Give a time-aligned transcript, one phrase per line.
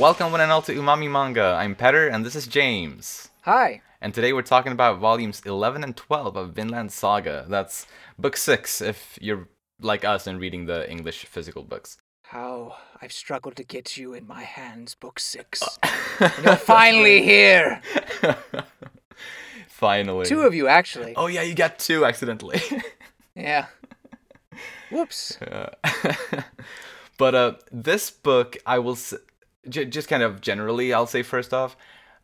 [0.00, 1.54] Welcome one and all to Umami Manga.
[1.58, 3.28] I'm Petter and this is James.
[3.42, 3.82] Hi.
[4.00, 7.44] And today we're talking about volumes 11 and 12 of Vinland Saga.
[7.48, 7.86] That's
[8.18, 9.48] book 6 if you're
[9.80, 11.98] like us and reading the English physical books.
[12.22, 15.60] How I've struggled to get you in my hands, book six.
[16.20, 17.82] and you're finally here.
[19.68, 20.26] Finally.
[20.26, 21.14] Two of you, actually.
[21.16, 22.60] Oh yeah, you got two accidentally.
[23.34, 23.66] Yeah.
[24.90, 25.38] Whoops.
[25.40, 25.70] Uh,
[27.16, 29.14] but uh, this book, I will s-
[29.68, 31.76] j- just kind of generally, I'll say first off,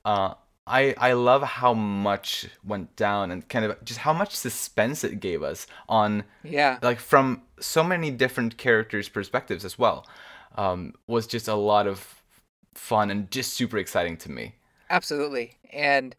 [0.05, 0.35] uh,
[0.67, 5.21] I I love how much went down and kind of just how much suspense it
[5.21, 6.79] gave us on Yeah.
[6.83, 10.07] like from so many different characters' perspectives as well.
[10.57, 12.23] Um, was just a lot of
[12.75, 14.55] fun and just super exciting to me.
[14.91, 15.59] Absolutely.
[15.73, 16.17] And,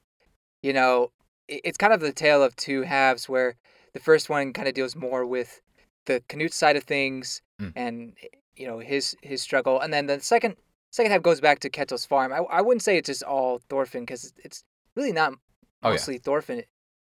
[0.62, 1.12] you know,
[1.48, 3.56] it's kind of the tale of two halves where
[3.94, 5.62] the first one kind of deals more with
[6.06, 7.74] the Canute side of things Mm.
[7.76, 8.14] and,
[8.56, 9.80] you know, his his struggle.
[9.82, 10.56] And then the second
[10.98, 12.34] second half goes back to Ketil's farm.
[12.34, 14.64] I, I wouldn't say it's just all Thorfinn because it's
[14.96, 15.34] really not
[15.84, 15.94] Oh, yeah.
[15.94, 16.64] mostly Thorfinn.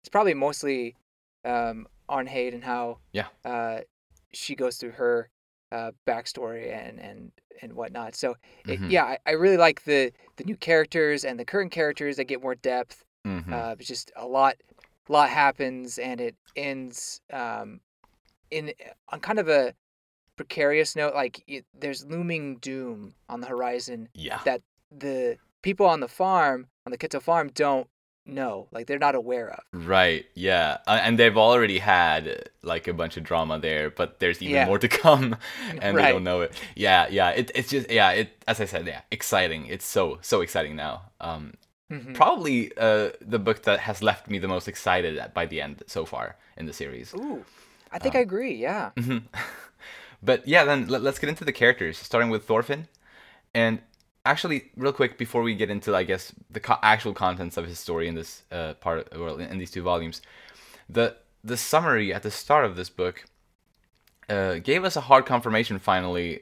[0.00, 0.96] It's probably mostly
[1.44, 3.26] um, Arnheid and how Yeah.
[3.44, 3.80] uh,
[4.32, 5.28] she goes through her
[5.70, 7.32] uh, backstory and and
[7.62, 8.14] and whatnot.
[8.14, 8.90] So it- Mhm.
[8.90, 12.42] yeah, I, I really like the the new characters and the current characters that get
[12.42, 13.04] more depth.
[13.26, 13.52] Mhm.
[13.52, 14.54] Uh, just a lot,
[15.08, 17.80] lot happens, and it ends um,
[18.50, 18.72] in
[19.10, 19.74] on kind of a
[20.36, 21.14] precarious note.
[21.14, 24.40] Like it, there's looming doom on the horizon yeah.
[24.44, 27.88] that the people on the farm, on the Kito farm, don't
[28.26, 28.68] know.
[28.72, 29.60] Like they're not aware of.
[29.86, 30.78] Right, yeah.
[30.86, 34.66] And they've already had like a bunch of drama there, but there's even Yeah.
[34.66, 35.36] more to come
[35.82, 36.52] and they don't know it.
[36.74, 37.30] Yeah, yeah.
[37.30, 39.66] It, it's just yeah, it as I said, yeah, exciting.
[39.66, 41.10] It's so so exciting now.
[41.20, 41.54] Um
[41.92, 42.14] Mhm.
[42.14, 46.06] probably uh the book that has left me the most excited by the end so
[46.06, 47.12] far in the series.
[47.14, 47.44] Ooh,
[47.92, 48.54] I think I agree.
[48.54, 48.90] Yeah.
[48.96, 49.22] Mhm.
[50.24, 52.88] But yeah, then let, us get into the characters, starting with Thorfinn.
[53.54, 53.80] And
[54.24, 57.78] actually, real quick before we get into, I guess, the co- actual contents of his
[57.78, 60.22] story in this uh, part, well, in these two volumes,
[60.88, 63.24] the the summary at the start of this book
[64.28, 66.40] uh, gave us a hard confirmation finally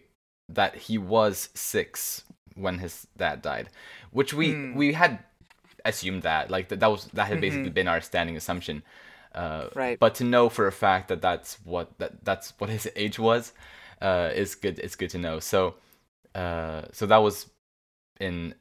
[0.49, 2.23] that he was six
[2.55, 3.69] when his dad died,
[4.11, 4.75] which we Hmm.
[4.77, 5.19] we had
[5.85, 7.75] assumed that like that, that was that had basically Mhm.
[7.75, 8.83] been our standing assumption.
[9.35, 9.99] Uh, Right.
[9.99, 13.53] But to know for a fact that that's what that that's what his age was,
[14.03, 14.79] uh, is good.
[14.81, 15.39] It's good to know.
[15.41, 15.77] So,
[16.35, 17.47] uh, so that was
[18.21, 18.55] in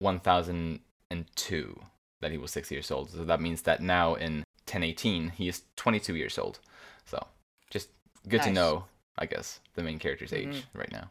[0.00, 1.80] one thousand and two
[2.20, 3.10] that he was six years old.
[3.10, 6.58] So that means that now in ten eighteen he is twenty two years old.
[7.06, 7.26] So
[7.70, 7.88] just
[8.28, 8.84] good to know,
[9.16, 10.78] I guess, the main character's age Mhm.
[10.80, 11.10] right now.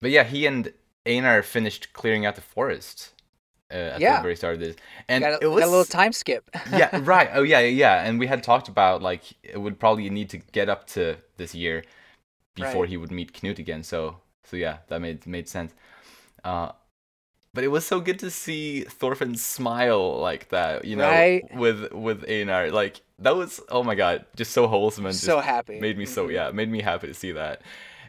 [0.00, 0.72] But yeah, he and
[1.06, 3.12] Einar finished clearing out the forest
[3.70, 4.16] uh, at Yeah.
[4.16, 4.76] the very start of this,
[5.08, 6.50] and got, a, it was a little time skip.
[6.70, 7.30] yeah, right.
[7.32, 8.04] Oh yeah, yeah, yeah.
[8.04, 11.54] And we had talked about like it would probably need to get up to this
[11.54, 11.82] year
[12.54, 12.88] before Right.
[12.90, 13.82] he would meet Knut again.
[13.82, 15.74] So so yeah, that made made sense.
[16.44, 16.72] Uh
[17.54, 21.44] but it was so good to see Thorfinn smile like that, you know, Right.
[21.54, 22.70] with with Einar.
[22.70, 25.80] Like that was oh my god, just so wholesome and so happy.
[25.80, 26.32] made me so Mhm.
[26.32, 27.62] yeah, made me happy to see that.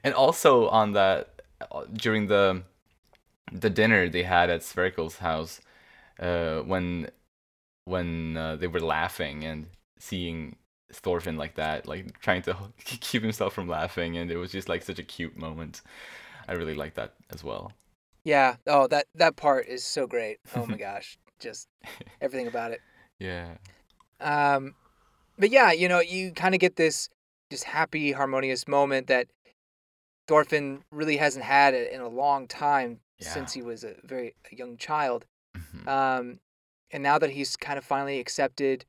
[0.04, 1.42] And also on that
[1.72, 2.64] uh, during the
[3.52, 5.62] the dinner they had at Sverkel's house,
[6.20, 7.10] uh, when
[7.86, 9.68] when uh, they were laughing and
[10.00, 10.56] seeing
[10.94, 14.84] Thorfinn like that, like trying to keep himself from laughing, and it was just like
[14.84, 15.82] such a cute moment.
[16.48, 17.72] I really like that as well.
[18.24, 18.56] Yeah.
[18.68, 20.38] Oh, that that part is so great.
[20.56, 21.68] Oh my gosh, just
[22.22, 22.82] everything about it.
[23.20, 23.56] Yeah.
[24.20, 24.76] Um,
[25.38, 27.10] but yeah, you know, you kind of get this
[27.52, 29.28] just happy, harmonious moment that
[30.28, 33.30] Thorfinn really hasn't had it in a long time Yeah.
[33.30, 35.26] since he was a very a young child.
[35.56, 35.88] Mhm.
[35.88, 36.40] Um,
[36.92, 38.86] and now that he's kind of finally accepted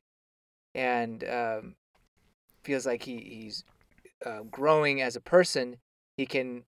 [0.73, 1.75] and um,
[2.67, 3.63] feels like he, he's
[4.25, 5.77] uh, growing as a person,
[6.17, 6.63] he can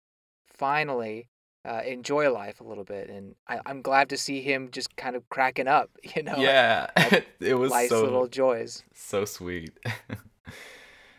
[0.48, 1.28] finally
[1.66, 3.10] uh, enjoy life a little bit.
[3.10, 6.88] And I, I'm glad to see him just kind of cracking up, you know, yeah,
[7.40, 8.84] it was life's so little joys.
[8.94, 9.78] so sweet.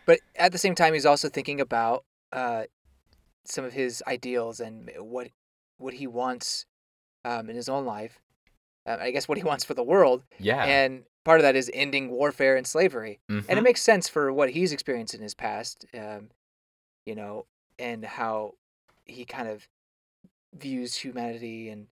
[0.06, 2.64] But at the same time, he's also thinking about uh,
[3.44, 5.28] some of his ideals and what
[5.78, 6.66] what he wants
[7.24, 8.20] um, in his own life.
[8.84, 10.64] Uh, I guess what he wants for the world, yeah.
[10.64, 13.20] and part of that is ending warfare and slavery.
[13.28, 13.62] And it Mhm.
[13.62, 16.30] makes sense for what he's experienced in his past, um,
[17.06, 17.46] you know,
[17.78, 18.56] and how
[19.04, 19.68] he kind of
[20.52, 21.86] views humanity and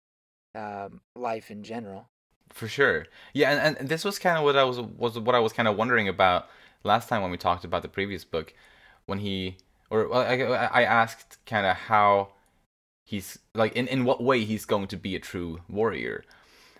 [0.55, 2.07] um, life in general.
[2.53, 3.07] For sure.
[3.33, 5.67] Yeah, and, and this was kind of what I was was what I was kind
[5.67, 6.47] of wondering about
[6.85, 8.53] last time when we talked about the previous book,
[9.05, 9.57] when he
[9.89, 10.35] or well, I,
[10.79, 12.29] I asked kind of how
[13.03, 16.23] he's like in in what way he's going to be a true warrior,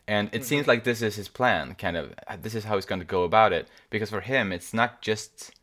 [0.07, 0.67] and it seems Mhm.
[0.67, 1.75] like this is his plan.
[1.75, 4.73] Kind of this is how he's going to go about it because for him it's
[4.73, 5.53] not just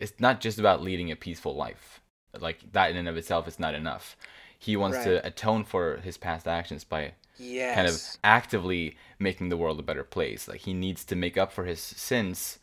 [0.00, 2.00] it's not just about leading a peaceful life.
[2.38, 4.16] Like that in and of itself is not enough.
[4.58, 5.04] he wants Right.
[5.04, 7.74] to atone for his past actions by Yes.
[7.74, 10.46] kind of actively making the world a better place.
[10.46, 12.60] Like he needs to make up for his sins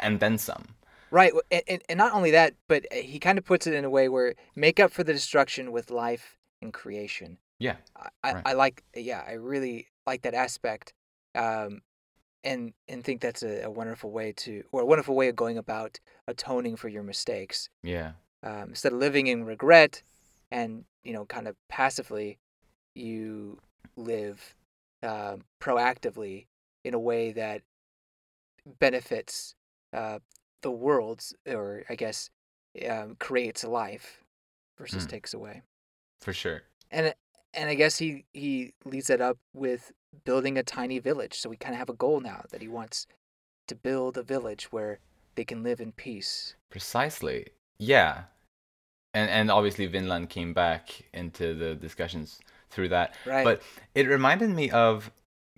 [0.00, 0.74] and then some.
[1.12, 3.90] Right, and, and, not only that, but uh, he kind of puts it in a
[3.90, 7.38] way where make up for the destruction with life and creation.
[7.60, 7.76] Yeah.
[7.94, 8.42] I, I, Right.
[8.46, 10.92] I like, yeah, I really like that aspect,
[11.34, 11.82] um,
[12.42, 15.58] and and think that's a, a wonderful way to, or a wonderful way of going
[15.58, 17.68] about atoning for your mistakes.
[17.82, 18.12] Yeah.
[18.42, 20.02] Um, instead of living in regret,
[20.50, 22.38] and you know, kind of passively,
[22.94, 23.58] you
[23.96, 24.54] live
[25.02, 26.46] uh, proactively
[26.84, 27.62] in a way that
[28.78, 29.54] benefits
[29.92, 30.18] uh,
[30.62, 32.30] the world's, or I guess
[32.88, 34.22] um, creates a life
[34.78, 35.10] versus Mm.
[35.10, 35.62] takes away.
[36.20, 36.62] For sure.
[36.90, 37.14] And
[37.56, 39.92] and I guess he he leads that up with
[40.24, 41.34] building a tiny village.
[41.38, 43.06] So we kind of have a goal now that he wants
[43.68, 44.98] to build a village where
[45.34, 46.54] they can live in peace.
[46.70, 47.48] Precisely.
[47.78, 48.24] Yeah.
[49.12, 52.40] And and obviously Vinland came back into the discussions
[52.70, 53.14] through that.
[53.24, 53.44] Right.
[53.44, 53.62] But
[53.94, 55.10] it reminded me of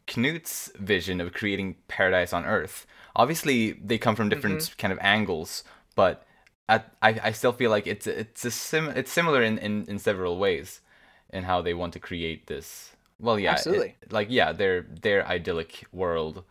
[0.07, 2.87] Knut's vision of creating paradise on Earth.
[3.17, 4.77] Obviously, they come from different Mm-hmm.
[4.79, 5.65] kind of angles,
[5.97, 6.25] but
[6.69, 9.99] at, I, I still feel like it's it's a sim it's similar in, in, in
[9.99, 10.81] several ways
[11.31, 12.93] in how they want to create this.
[13.19, 13.97] Well, yeah, it- Absolutely.
[14.11, 16.45] like yeah, their their idyllic world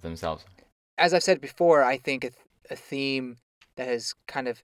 [0.00, 0.44] themselves.
[0.98, 3.36] As I've said before, I think a, th- a theme
[3.76, 4.62] that has kind of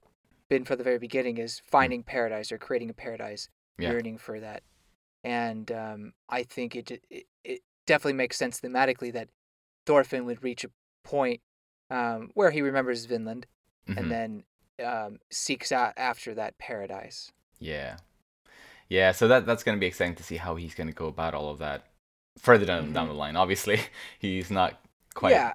[0.49, 3.91] been from the very beginning is finding paradise or creating a paradise, Yeah.
[3.91, 4.63] yearning for that.
[5.23, 9.29] And um, I think it, it it definitely makes sense thematically that
[9.85, 10.69] Thorfinn would reach a
[11.03, 11.41] point
[11.89, 13.45] um, where he remembers Vinland
[13.87, 13.97] Mhm.
[13.97, 14.43] and then
[14.85, 17.31] um, seeks out after that paradise.
[17.59, 17.97] Yeah,
[18.97, 19.11] yeah.
[19.11, 21.59] So that that's gonna be exciting to see how he's gonna go about all of
[21.59, 21.79] that
[22.47, 23.11] further down down Mhm.
[23.13, 23.35] the line.
[23.35, 23.79] Obviously,
[24.19, 24.71] he's not
[25.13, 25.53] quite Yeah.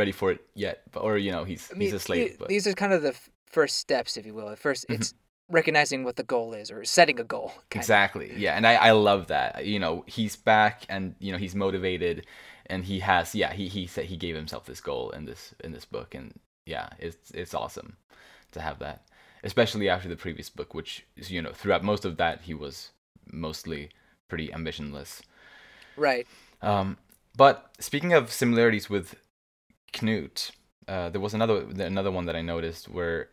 [0.00, 2.36] ready for it yet, but or you know he's I mean, he's a slave.
[2.38, 4.48] But these are kind of the f- first steps, if you will.
[4.48, 4.94] At 1st Mhm.
[4.96, 5.14] it's
[5.48, 7.48] recognizing what the goal is or setting a goal.
[7.70, 7.76] kind of.
[7.82, 8.56] exactly, yeah.
[8.56, 9.64] And I I love that.
[9.66, 12.26] You know, he's back and you know he's motivated,
[12.72, 15.72] and he has yeah he he said he gave himself this goal in this in
[15.72, 16.26] this book, and
[16.66, 17.96] yeah, it's it's awesome
[18.52, 18.98] to have that,
[19.44, 22.90] especially after the previous book, which you know throughout most of that he was
[23.32, 23.90] mostly
[24.28, 25.20] pretty ambitionless.
[25.96, 26.26] Right.
[26.62, 26.98] Um,
[27.36, 29.16] but speaking of similarities with
[29.92, 30.50] Knut,
[30.88, 33.28] uh, there was another another one that I noticed where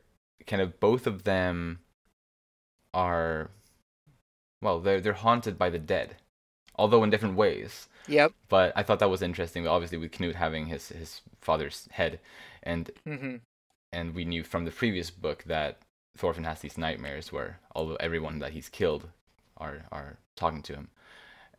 [0.46, 1.80] kind of both of them
[2.94, 3.50] are
[4.62, 6.18] well, they're they're haunted by the dead,
[6.76, 7.88] although in different ways.
[8.08, 8.34] Yep.
[8.50, 9.68] But I thought that was interesting.
[9.68, 12.20] Obviously, with Knut having his his father's head,
[12.64, 13.38] and hmm
[13.92, 15.80] and we knew from the previous book that
[16.18, 19.08] Thorfinn has these nightmares where all everyone that he's killed
[19.58, 20.90] are are talking to him,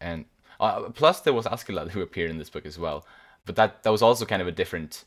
[0.01, 0.25] and
[0.61, 3.07] uh, plus there was Askeladd who appeared in this book as well,
[3.47, 5.05] but that that was also kind of a different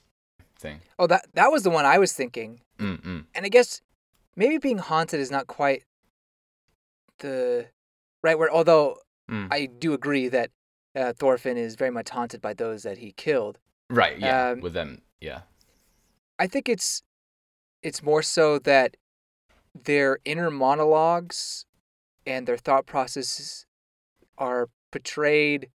[0.57, 0.81] thing.
[0.98, 3.25] Oh, that that was the one I was thinking, Mm-mm.
[3.36, 3.81] and I guess
[4.36, 5.83] maybe being haunted is not quite
[7.19, 7.68] the
[8.24, 8.50] right word.
[8.51, 8.98] Although
[9.30, 9.48] Mm.
[9.50, 10.51] I do agree that
[10.94, 13.59] uh, Thorfinn is very much haunted by those that he killed.
[13.89, 15.42] Right, yeah, Um, with them, yeah,
[16.38, 17.01] I think it's
[17.81, 18.98] it's more so that
[19.73, 21.65] their inner monologues
[22.25, 23.65] and their thought processes
[24.38, 25.69] are portrayed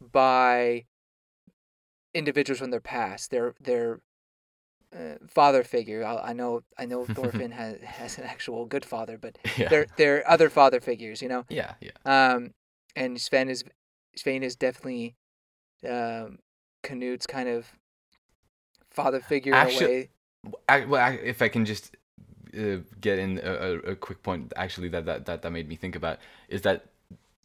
[0.00, 0.84] by
[2.14, 3.30] individuals from their past.
[3.30, 4.00] Their their
[4.94, 6.04] uh, father figure.
[6.04, 9.86] I, I know I know Thorfinn has has an actual good father, but yeah, they're
[9.96, 11.22] they're other father figures.
[11.22, 12.52] You know, yeah, yeah, um,
[12.94, 13.64] and Sven is
[14.16, 15.16] Sven is definitely
[15.88, 16.38] um,
[16.82, 17.66] Knut's kind of
[18.90, 20.08] father figure Actu- in a way.
[20.68, 21.96] I, well, I, if I can just
[22.56, 25.96] uh, get in a, a, quick point, actually, that, that that that made me think
[25.96, 26.86] about is that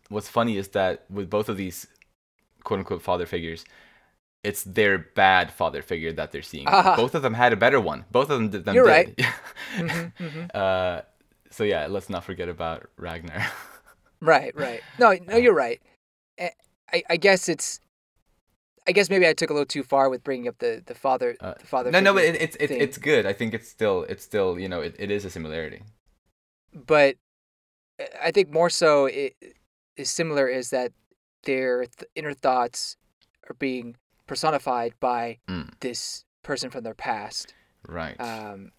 [0.10, 1.88] what's funny is that with both of these
[2.64, 3.66] quote unquote father figures,
[4.44, 6.68] it's their bad father figure that they're seeing.
[6.68, 6.96] Ah.
[6.96, 8.06] Both of them had a better one.
[8.12, 9.16] Both of them did them You're did.
[9.76, 10.56] Mhm, mhm.
[10.56, 11.02] uh,
[11.50, 13.46] so yeah, let's not forget about Ragnar.
[14.24, 14.82] Right, right.
[15.00, 15.82] No, no, Uh, you're right.
[16.94, 17.80] I, I guess it's.
[18.88, 21.36] I guess maybe I took a little too far with bringing up the the father,
[21.40, 21.92] Uh, the father.
[21.92, 23.26] no, no, but it, it's it's it's good.
[23.26, 25.84] I think it's still it's still you know it, it is a similarity.
[26.74, 27.16] but
[28.00, 29.36] eh, I think more so it
[29.98, 30.92] is similar is that
[31.44, 32.98] their th- inner thoughts
[33.50, 33.98] are being
[34.28, 35.74] personified by Mm.
[35.82, 37.54] this person from their past.
[37.88, 38.20] Right.
[38.20, 38.72] Um,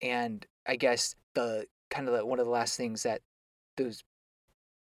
[0.00, 3.22] and I guess the kind of the, one of the last things that
[3.76, 4.04] those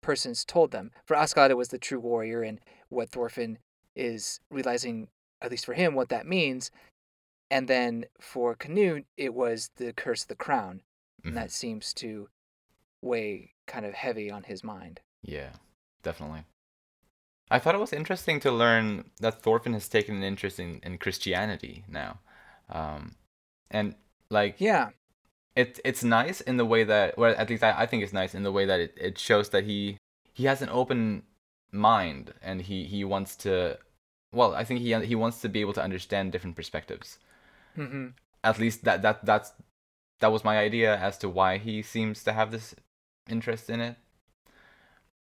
[0.02, 3.58] persons told them for Askeladd, it was the true warrior, and what Thorfinn
[3.98, 5.10] is realizing,
[5.42, 6.72] at least for him, what that means.
[7.50, 10.82] And then for Canute, it was the curse of the crown,
[11.22, 11.30] Mhm.
[11.30, 12.30] and that seems to
[13.02, 15.02] weigh kind of heavy on his mind.
[15.22, 15.54] Yeah,
[16.04, 16.44] definitely.
[17.50, 20.98] I thought it was interesting to learn that Thorfinn has taken an interest in, in
[20.98, 22.20] Christianity now.
[22.70, 23.16] Um,
[23.72, 23.96] and
[24.30, 24.90] like Yeah,
[25.56, 28.36] it it's nice in the way that, well, at least I, I think it's nice
[28.36, 29.98] in the way that it, it shows that he
[30.34, 31.24] he has an open
[31.72, 33.80] mind and he he wants to,
[34.32, 37.20] well, I think he he wants to be able to understand different perspectives.
[37.76, 38.08] hmm
[38.44, 39.54] At least that that that's
[40.20, 42.76] that was my idea as to why he seems to have this
[43.30, 43.98] interest in it.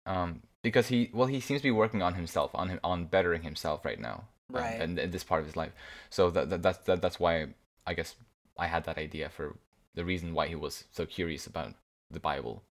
[0.06, 3.42] Um, because he well he seems to be working on himself on him on bettering
[3.42, 4.80] himself right now um, Right.
[4.80, 5.72] in, in this part of his life
[6.10, 7.48] so that, that that's that, that's why
[7.86, 8.16] i guess
[8.58, 9.56] i had that idea for
[9.94, 11.74] the reason why he was so curious about
[12.10, 12.62] the bible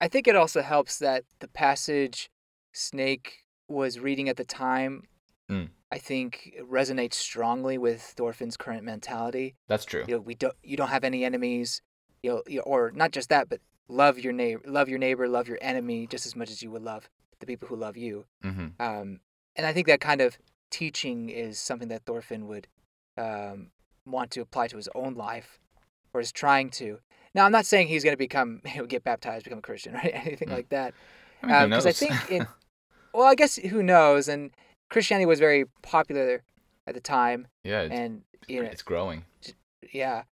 [0.00, 2.30] I think it also helps that the passage
[2.72, 5.04] Snake was reading at the time,
[5.50, 5.68] Mm.
[5.90, 9.54] I think resonates strongly with Thorfinn's current mentality.
[9.68, 11.80] that's true You know, we don't you don't have any enemies,
[12.22, 15.48] you know, you- or not just that, but love your neighbor, love your neighbor, love
[15.48, 17.08] your enemy just as much as you would love
[17.40, 18.26] the people who love you.
[18.42, 19.20] hmm Um,
[19.56, 20.38] and I think that kind of
[20.70, 22.68] teaching is something that Thorfinn would
[23.16, 23.70] um,
[24.04, 25.58] want to apply to his own life,
[26.12, 27.00] or is trying to.
[27.34, 29.94] Now, I'm not saying he's going to become, you know, get baptized, become a Christian,
[29.94, 30.10] right?
[30.26, 30.52] Anything Mm.
[30.52, 30.94] like that.
[31.42, 32.46] I mean, Because I think in,
[33.12, 34.28] well, I guess who knows?
[34.28, 34.50] And
[34.90, 36.42] Christianity was very popular
[36.86, 39.24] at the time, yeah it's, and you know, it's growing
[39.92, 40.22] yeah.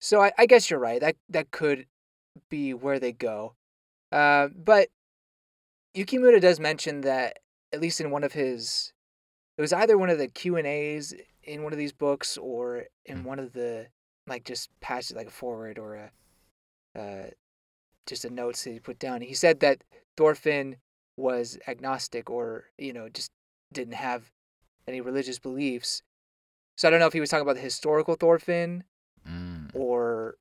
[0.00, 1.00] So I, I guess you're right.
[1.00, 1.86] That that could
[2.48, 3.54] be where they go.
[4.10, 4.88] Uh, but
[5.96, 7.38] Yukimura does mention that
[7.72, 8.92] at least in one of his,
[9.56, 12.84] it was either one of the Q and A's in one of these books or
[13.04, 13.24] in Mm.
[13.24, 13.88] one of the
[14.26, 17.30] like just passages like a forward or a, uh,
[18.06, 19.20] just a notes that he put down.
[19.20, 19.82] He said that
[20.16, 20.76] Thorfinn
[21.16, 23.30] was agnostic or you know just
[23.72, 24.30] didn't have
[24.86, 26.02] any religious beliefs.
[26.76, 28.84] So I don't know if he was talking about the historical Thorfinn
[29.28, 30.36] mm, or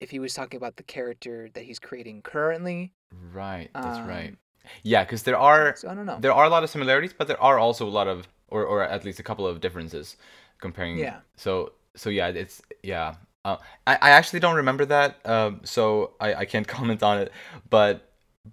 [0.00, 2.92] if he was talking about the character that he's creating currently.
[3.34, 4.38] right that's right Um,
[4.82, 6.18] yeah because there are So I don't know.
[6.20, 8.82] there are a lot of similarities but there are also a lot of or, or
[8.82, 10.16] at least a couple of differences
[10.60, 11.18] comparing Yeah.
[11.36, 16.34] so so yeah it's yeah uh, I, I actually don't remember that um so I,
[16.34, 17.32] I can't comment on it
[17.70, 18.08] but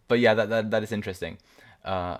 [0.07, 1.37] but yeah that that, that is interesting
[1.85, 2.17] uh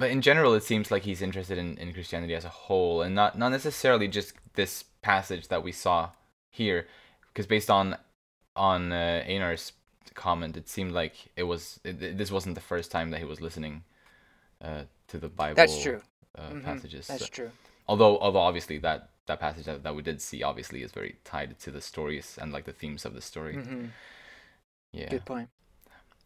[0.00, 3.14] but in general it seems like he's interested in, in christianity as a whole and
[3.14, 5.98] not not necessarily just this passage that we saw
[6.60, 6.80] here
[7.28, 7.96] because based on
[8.56, 9.72] on uh, Einar's
[10.14, 13.40] comment it seemed like it was it, this wasn't the first time that he was
[13.40, 13.74] listening
[14.66, 16.00] uh, to the bible That's true.
[16.36, 17.50] uh, Mhm, passages That's So- true.
[17.90, 21.50] although although obviously that that passage that, that we did see obviously is very tied
[21.64, 23.86] to the stories and like the themes of the story hmm
[24.92, 25.48] yeah Good point.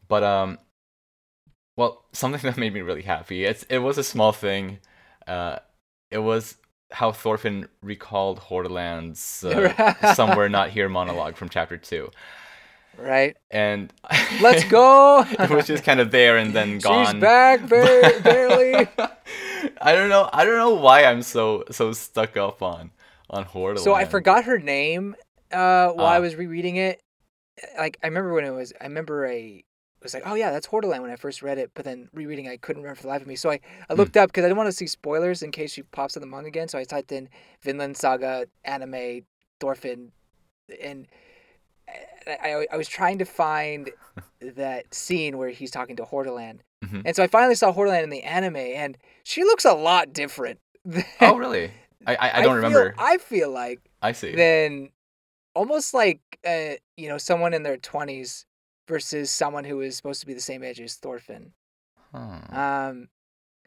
[0.09, 0.59] but um
[1.77, 4.79] well something that made me really happy it's it was a small thing
[5.27, 5.59] uh
[6.11, 6.57] it was
[6.93, 12.11] how thorfinn recalled hordaland's uh, somewhere not here monologue from chapter 2
[12.97, 13.37] Right.
[13.51, 13.93] and
[14.41, 15.25] Let's go.
[15.29, 18.21] it was just kind of there and then gone She's back, barely.
[18.21, 18.89] barely.
[19.83, 22.93] i don't know i don't know why i'm so so stuck up on
[23.31, 25.17] on hordaland So I forgot her name
[25.51, 26.21] uh, while I Ah.
[26.21, 27.01] was rereading it.
[27.79, 28.73] Like I remember when it was.
[28.81, 29.65] I remember a.
[30.05, 31.71] It was like, oh yeah, that's Hordaland when I first read it.
[31.73, 33.37] But then rereading, I couldn't remember for the life of me.
[33.37, 33.55] So I,
[33.89, 34.01] I Hmm.
[34.01, 36.27] looked up because I didn't want to see spoilers in case she pops in the
[36.27, 36.69] manga again.
[36.69, 37.31] So I typed in
[37.63, 39.23] Vinland Saga anime
[39.61, 40.13] Thorfinn,
[40.83, 41.07] and
[42.29, 43.91] I, I, I was trying to find
[44.41, 46.59] that scene where he's talking to Hordaland.
[46.85, 47.01] Mhm.
[47.07, 50.61] And so I finally saw Hordaland in the anime, and she looks a lot different.
[51.23, 51.71] oh really
[52.07, 54.91] i i, I don't feel- remember I feel like i see then
[55.55, 58.45] almost like uh, you know someone in their 20s
[58.89, 61.53] versus someone who is supposed to be the same age as Thorfinn.
[62.13, 62.19] Huh.
[62.51, 63.09] Um,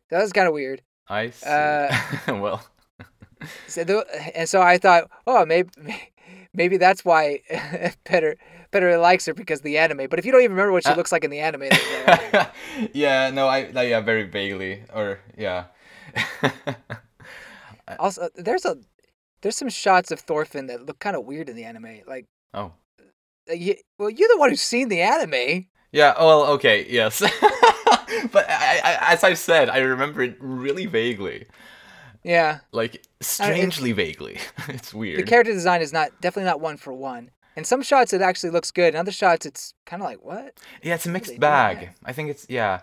[0.09, 0.81] that was kind of weird.
[1.09, 1.47] I see.
[1.50, 1.95] uh,
[2.27, 2.65] well,
[3.67, 4.05] So the,
[4.36, 5.69] and so I thought, oh, maybe
[6.53, 7.41] maybe that's why
[8.03, 8.36] Petter
[8.71, 10.07] Petter likes her because the anime.
[10.09, 11.69] But if you don't even remember what she Uh, looks like in the anime,
[12.93, 15.65] yeah, no, I, like, yeah, very vaguely, or yeah.
[18.00, 18.77] also there's a
[19.41, 22.01] there's some shots of Thorfinn that look kind of weird in the anime.
[22.07, 22.74] Like, oh,
[23.53, 25.67] you, well, you're the one who's seen the anime.
[25.91, 26.13] yeah.
[26.19, 27.19] Well, okay, yes.
[28.31, 31.45] but I, I, as I said, I remember it really vaguely,
[32.23, 34.37] Yeah, like strangely vaguely.
[34.67, 35.19] it's weird.
[35.19, 37.31] the character design is not definitely not one for one.
[37.55, 38.93] In some shots, it actually looks good.
[38.93, 40.59] In other shots, it's kind of like what?
[40.83, 41.89] yeah, it's a mixed bag.
[42.05, 42.81] I think it's yeah,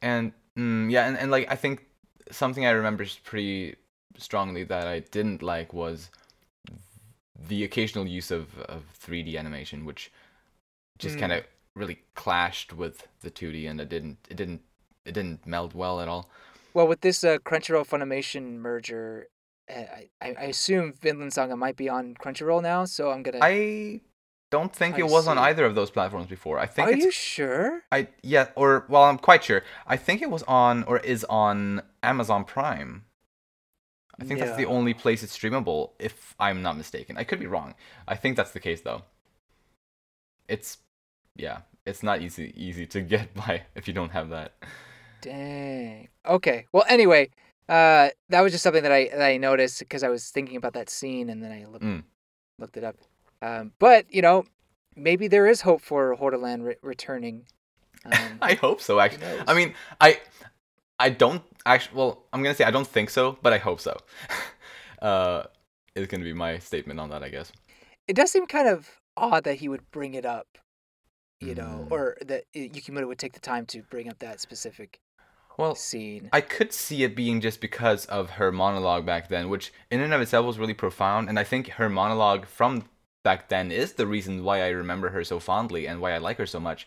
[0.00, 1.84] and mm, yeah, and, and like I think
[2.30, 3.76] something I remember pretty
[4.18, 6.10] strongly that I didn't like was
[7.48, 10.12] the occasional use of of 3D animation, which
[10.98, 11.20] just Mm.
[11.20, 14.62] kind of really clashed with the 2D, and it didn't it didn't
[15.04, 16.28] it didn't meld well at all.
[16.74, 19.28] Well, with this uh, Crunchyroll Funimation merger,
[19.70, 22.84] uh, I, I I assume Vinland Saga might be on Crunchyroll now.
[22.84, 23.38] So I'm gonna.
[23.42, 24.00] I
[24.50, 26.58] don't think I it was on either of those platforms before.
[26.58, 27.82] I think Are you sure?
[27.90, 29.62] I yeah, or well, I'm quite sure.
[29.86, 33.04] I think it was on or is on Amazon Prime.
[34.20, 37.16] I think that's the only place it's streamable, if I'm not mistaken.
[37.18, 37.74] I could be wrong.
[38.08, 39.02] I think that's the case though.
[40.48, 40.78] It's
[41.34, 44.54] yeah, it's not easy easy to get by if you don't have that.
[45.20, 46.08] Dang.
[46.26, 46.66] Okay.
[46.72, 47.30] Well, anyway,
[47.68, 50.74] uh, that was just something that I that I noticed because I was thinking about
[50.74, 52.04] that scene and then I looked Mm.
[52.58, 52.96] looked it up.
[53.42, 54.46] Um, but you know,
[54.94, 57.46] maybe there is hope for Hordaland re- returning.
[58.06, 59.00] Um, I hope so.
[59.00, 59.26] Actually.
[59.48, 60.20] I mean, I
[60.98, 61.96] I don't actually.
[61.96, 63.96] Well, I'm gonna say I don't think so, but I hope so.
[65.02, 65.44] uh,
[65.94, 67.52] is gonna be my statement on that, I guess.
[68.08, 70.46] it does seem kind of odd that he would bring it up,
[71.40, 71.90] you know, Mm.
[71.90, 74.98] or that Yukimura would take the time to bring up that specific
[75.58, 76.28] Well, scene.
[76.32, 80.12] I could see it being just because of her monologue back then, which in and
[80.14, 82.84] of itself was really profound, and I think her monologue from
[83.24, 86.36] back then is the reason why I remember her so fondly and why I like
[86.38, 86.86] her so much.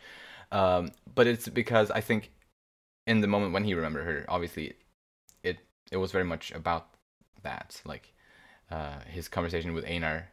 [0.52, 2.32] Um, but it's because I think
[3.10, 4.66] in the moment when he remembered her, obviously,
[5.44, 5.58] it
[5.92, 6.86] it was very much about
[7.42, 8.14] that, like
[8.70, 10.30] uh, his conversation with Einar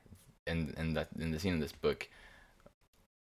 [0.47, 2.09] in in that in the scene in this book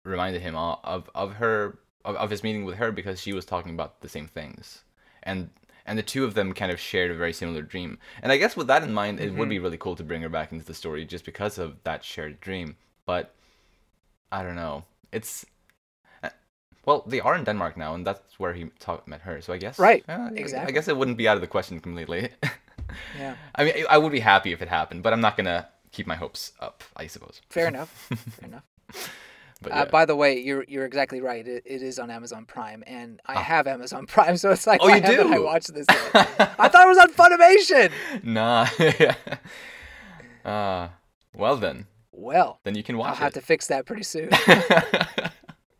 [0.04, 3.72] reminded him of of, her of, of his meeting with her because she was talking
[3.72, 4.82] about the same things
[5.22, 5.50] and
[5.86, 7.98] and the two of them kind of shared a very similar dream.
[8.22, 9.56] And I guess with that in mind, it would Mhm.
[9.56, 12.40] be really cool to bring her back into the story just because of that shared
[12.40, 12.76] dream.
[13.04, 13.34] But
[14.32, 14.84] I don't know.
[15.12, 15.44] It's
[16.86, 18.64] well, they are in Denmark now, and that's where he
[19.06, 19.40] met her.
[19.42, 20.72] So I guess Right, uh, I exactly.
[20.72, 22.28] guess it wouldn't be out of the question completely.
[23.18, 23.34] Yeah.
[23.58, 26.16] I mean, I would be happy if it happened, but I'm not gonna keep my
[26.16, 26.84] hopes up.
[27.02, 27.40] I suppose.
[27.50, 27.88] Fair enough.
[28.38, 28.62] Fair enough.
[29.62, 31.48] But Uh, by the way, you're you're exactly right.
[31.48, 33.42] It, it is on Amazon Prime, and I Ah.
[33.42, 35.44] have Amazon Prime, so it's like, Oh, you haven't I do?
[35.44, 35.86] watched this?
[35.88, 37.90] I thought it was on Funimation.
[38.22, 38.66] nah.
[40.44, 40.88] uh,
[41.34, 43.06] well then, Well, then you can watch.
[43.06, 44.28] I'll watch have to fix that pretty soon.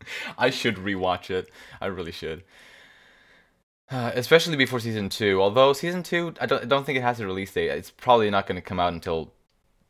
[0.37, 1.49] I should rewatch it.
[1.81, 2.43] I really should.
[3.89, 5.41] Uh, especially before season two.
[5.41, 7.69] Although season two, I don't, I don't think it has a release date.
[7.69, 9.31] It's probably not going to come out until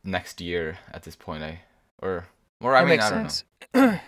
[0.04, 1.42] next year at this point.
[1.42, 1.60] I
[2.02, 2.26] or
[2.60, 3.44] or I that mean makes I don't sense.
[3.74, 4.00] know.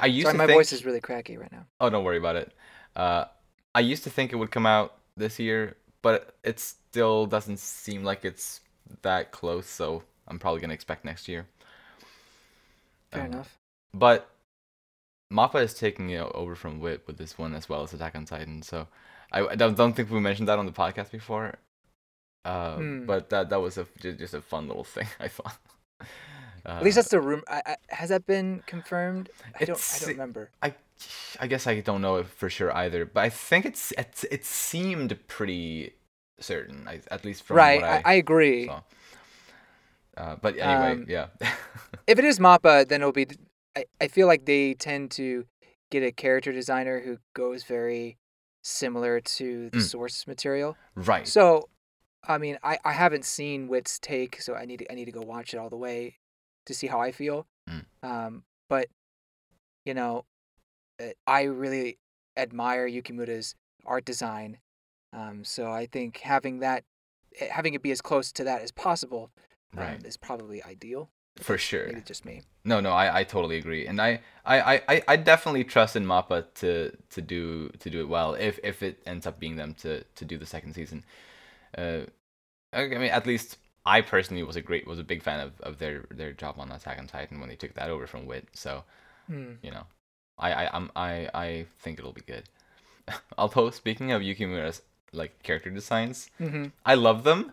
[0.00, 0.56] I used Sorry, to my think.
[0.56, 1.66] voice is really cracky right now.
[1.80, 2.52] Oh, don't worry about it.
[2.94, 3.24] Uh,
[3.74, 8.04] I used to think it would come out this year, but it still doesn't seem
[8.04, 8.60] like it's
[9.02, 9.66] that close.
[9.66, 11.46] So I'm probably gonna expect next year.
[13.10, 13.58] Fair Uh, enough.
[13.94, 14.28] But
[15.32, 18.24] Mappa is taking it over from Wit with this one as well as Attack on
[18.24, 18.62] Titan.
[18.62, 18.86] So
[19.32, 21.54] I, I don't, think we mentioned that on the podcast before.
[22.44, 22.78] Uh.
[23.06, 25.58] But that that was a just a fun little thing I thought.
[26.64, 27.42] Uh, At least that's the room.
[27.48, 29.30] I, I, has that been confirmed?
[29.58, 29.78] I don't.
[29.78, 30.50] I don't remember.
[30.62, 30.74] I
[31.40, 34.44] I guess I don't know if for sure either, but I think it's it's it
[34.44, 35.94] seemed pretty
[36.40, 37.80] certain, I, at least from Right.
[37.80, 38.68] what I, I, I agree.
[40.16, 41.28] Uh, but anyway, Um, yeah.
[42.06, 43.26] If it is Mappa, then it'll be.
[43.76, 45.46] I, I feel like they tend to
[45.90, 48.18] get a character designer who goes very
[48.62, 49.82] similar to the Mm.
[49.90, 50.76] source material.
[50.94, 51.26] right.
[51.26, 51.68] So,
[52.24, 55.12] I mean, I, I haven't seen Wit's take, so I need to I need to
[55.12, 56.18] go watch it all the way
[56.66, 57.46] to see how I feel.
[57.68, 57.84] Mm.
[58.02, 58.88] Um, but
[59.84, 60.24] you know,
[61.00, 61.98] uh, I really
[62.36, 63.54] admire Yukimura's
[63.84, 64.58] art design.
[65.12, 66.84] Um, so I think having that,
[67.40, 69.30] eh, having it be as close to that as possible,
[69.76, 70.06] um, Right.
[70.06, 71.10] is probably ideal.
[71.36, 71.86] For sure.
[71.86, 72.42] Maybe just me.
[72.64, 76.44] No, no, I, I totally agree, and I, I, I- I, definitely trust in Mappa
[76.56, 80.04] to to do to do it well if if it ends up being them to
[80.04, 81.04] to do the second season.
[81.76, 82.02] Uh,
[82.72, 85.78] I mean, at least I personally was a great was a big fan of, of
[85.78, 88.46] their their job on Attack on Titan when they took that over from Wit.
[88.52, 88.84] So
[89.26, 89.54] Hmm.
[89.62, 89.86] you know,
[90.38, 92.44] I I I'm, I I think it'll be good.
[93.38, 97.52] Although speaking of Yukimura's like character designs, hmm I love them.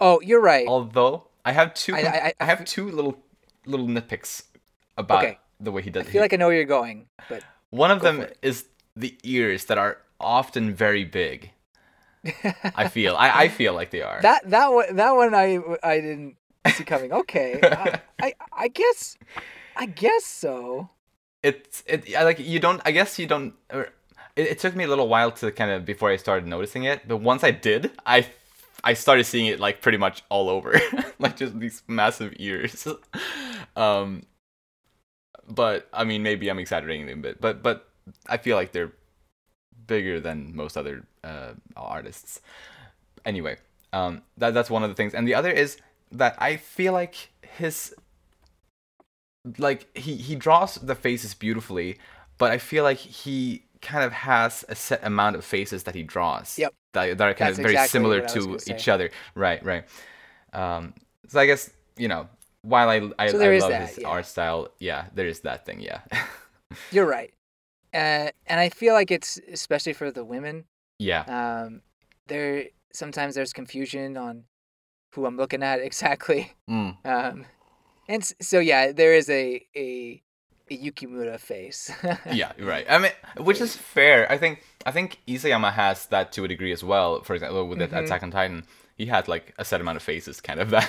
[0.00, 0.66] Oh, you're right.
[0.68, 3.22] Although I have two I- I- I- have two little
[3.66, 4.44] little nitpicks
[4.96, 5.38] about Okay.
[5.60, 6.04] the way he does.
[6.06, 6.08] It.
[6.08, 9.64] I feel like I know where you're going, but One of them is the ears
[9.66, 11.50] that are often very big.
[12.76, 13.16] I feel.
[13.16, 14.20] I, I feel like they are.
[14.22, 16.36] that that one that one I I didn't
[16.74, 17.12] see coming.
[17.22, 19.18] Okay, I, I I guess
[19.76, 20.88] I guess so.
[21.42, 22.80] it's it I like you don't.
[22.84, 23.52] I guess you don't.
[23.70, 23.88] Or,
[24.36, 27.06] it, it took me a little while to kind of before I started noticing it,
[27.06, 28.26] but once I did, I
[28.84, 30.78] I started seeing it like pretty much all over,
[31.18, 32.86] like just these massive ears.
[33.76, 34.24] um,
[35.48, 37.88] but I mean, maybe I'm exaggerating a bit, but but
[38.28, 38.92] I feel like they're
[39.86, 42.40] bigger than most other uh, artists.
[43.24, 43.56] Anyway,
[43.92, 45.78] um, that that's one of the things, and the other is
[46.12, 47.94] that I feel like his
[49.58, 51.98] like he he draws the faces beautifully,
[52.38, 56.02] but I feel like he kind of has a set amount of faces that he
[56.02, 56.58] draws.
[56.58, 56.74] Yep.
[56.94, 59.10] That, that are kind That's of very exactly similar what I was to each other.
[59.34, 59.84] Right, right.
[60.52, 60.94] Um,
[61.28, 62.28] so I guess you know
[62.62, 64.08] while I I, So I love that, his yeah.
[64.08, 66.00] art style, yeah, there is that thing, yeah.
[66.90, 67.32] You're right,
[67.92, 70.64] uh, and I feel like it's especially for the women.
[70.98, 71.22] yeah.
[71.28, 71.82] Um,
[72.26, 74.44] there sometimes there's confusion on
[75.12, 76.52] who I'm looking at exactly.
[76.70, 76.96] Mm.
[77.04, 77.44] Um,
[78.08, 80.22] and so yeah, there is a, a
[80.70, 81.90] Yukimura face.
[82.32, 82.86] yeah, right.
[82.88, 84.30] I mean, which is fair.
[84.30, 87.22] I think I think Isayama has that to a degree as well.
[87.22, 88.04] For example, with Mhm.
[88.04, 88.64] Attack on Titan,
[88.96, 90.88] he had like a set amount of faces, kind of that.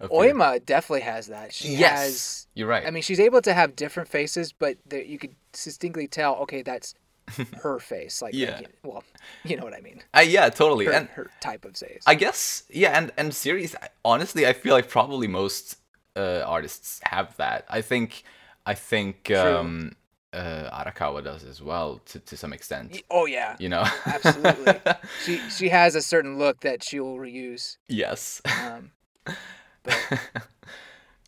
[0.00, 0.34] appear.
[0.34, 1.52] Oima definitely has that.
[1.52, 2.46] She Yes, has.
[2.54, 2.86] you're right.
[2.86, 6.36] I mean, she's able to have different faces, but you could distinctly tell.
[6.42, 6.94] Okay, that's
[7.62, 8.22] her face.
[8.22, 8.56] Like, Yeah.
[8.58, 9.04] like, well,
[9.44, 10.02] you know what I mean.
[10.16, 10.86] Uh, yeah, totally.
[10.86, 12.02] Her, and her type of face.
[12.06, 13.74] I guess yeah, and and series.
[14.04, 15.76] Honestly, I feel like probably most
[16.16, 17.64] uh, artists have that.
[17.68, 18.24] I think
[18.66, 19.92] I think um,
[20.32, 23.02] uh, Arakawa does as well to to some extent.
[23.10, 23.84] Oh yeah, You know.
[24.06, 24.80] Absolutely.
[25.22, 27.78] she she has a certain look that she will reuse.
[27.88, 28.40] yes.
[28.60, 28.92] Um,
[29.82, 29.98] but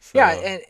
[0.00, 0.60] So, yeah, and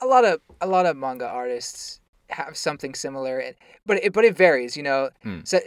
[0.00, 3.54] a lot of a lot of manga artists have something similar, and
[3.86, 4.76] but it but it varies.
[4.76, 5.40] You know, Hmm.
[5.44, 5.60] so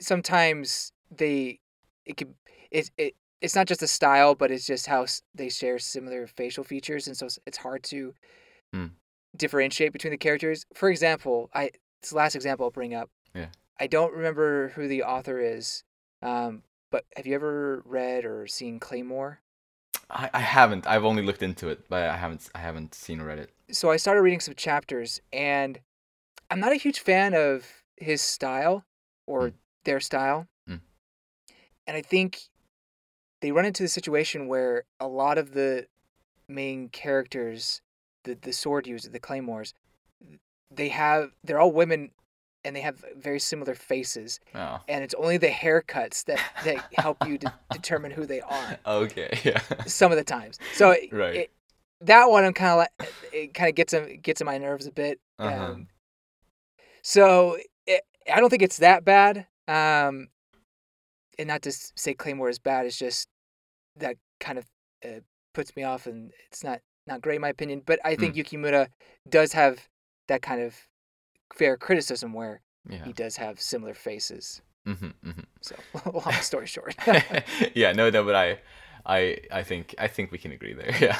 [0.00, 1.60] sometimes they
[2.04, 2.34] it could
[2.70, 3.14] it it.
[3.42, 7.14] It's not just a style, but it's just how they share similar facial features, and
[7.16, 8.14] so it's- it's hard to
[8.72, 8.86] Hmm.
[9.36, 10.64] Differentiate between the characters.
[10.74, 11.70] For example, I
[12.02, 13.10] this last example I'll bring up.
[13.34, 13.46] Yeah.
[13.78, 15.84] I don't remember who the author is,
[16.22, 19.40] um, but have you ever read or seen Claymore?
[20.08, 20.86] I, I haven't.
[20.86, 22.48] I've only looked into it, but I haven't.
[22.54, 23.50] I haven't seen or read it.
[23.70, 25.80] so I started reading some chapters, and
[26.50, 28.84] I'm not a huge fan of his style
[29.26, 29.54] or Mm.
[29.84, 30.46] their style.
[30.68, 30.80] Mm.
[31.86, 32.42] And I think
[33.40, 35.86] they run into the situation where a lot of the
[36.48, 37.80] main characters,
[38.26, 39.72] the the sword users, the claymores,
[40.70, 42.10] they have they're all women,
[42.64, 44.80] and they have very similar faces, Oh.
[44.88, 48.78] and it's only the haircuts that that help you to determine who they are.
[48.86, 49.30] Okay.
[49.44, 49.60] Yeah.
[49.86, 51.36] Some of the times, so it- Right.
[51.36, 51.50] it-
[52.02, 54.86] that one I'm kind of like it kind of gets in, gets in my nerves
[54.86, 55.18] a bit.
[55.38, 55.64] Uh-huh.
[55.72, 55.88] Um,
[57.02, 59.46] so it, I don't think it's that bad.
[59.68, 60.28] Um,
[61.38, 62.84] and not to say Claymore is bad.
[62.86, 63.28] It's just
[63.96, 64.66] that kind of
[65.04, 65.20] uh,
[65.54, 67.82] puts me off, and it's not not great in my opinion.
[67.84, 68.88] But I think Yukimura
[69.28, 69.88] does have
[70.28, 70.74] that kind of
[71.54, 73.04] fair criticism where yeah.
[73.04, 74.60] he does have similar faces.
[74.84, 74.92] hmm
[75.22, 75.74] hmm So
[76.12, 76.94] long story short,
[77.74, 77.92] yeah.
[77.92, 78.10] No.
[78.10, 78.24] No.
[78.24, 78.58] But I,
[79.04, 80.94] I, I think I think we can agree there.
[81.00, 81.18] Yeah.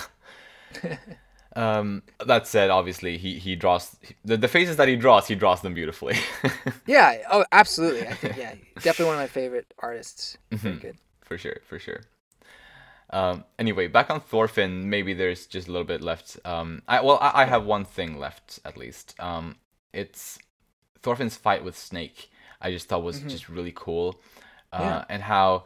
[1.54, 5.26] Um, that said, obviously he he draws the, the faces that he draws.
[5.26, 6.16] He draws them beautifully.
[6.86, 7.22] yeah.
[7.30, 8.06] Oh, absolutely.
[8.06, 10.36] I think yeah, definitely one of my favorite artists.
[10.50, 10.80] Very Mhm.
[10.82, 10.96] good.
[11.22, 12.02] for sure, for sure.
[13.10, 16.38] Um, anyway, back on Thorfinn, maybe there's just a little bit left.
[16.44, 19.14] Um, I, well, I, I have one thing left at least.
[19.20, 19.56] Um,
[19.92, 20.38] it's
[21.02, 22.30] Thorfinn's fight with Snake.
[22.60, 23.30] I just thought was Mhm.
[23.30, 24.20] just really cool,
[24.72, 25.04] uh, Yeah.
[25.08, 25.64] and how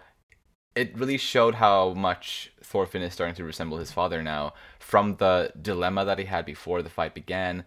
[0.74, 5.52] it really showed how much Thorfinn is starting to resemble his father now, from the
[5.60, 7.64] dilemma that he had before the fight began,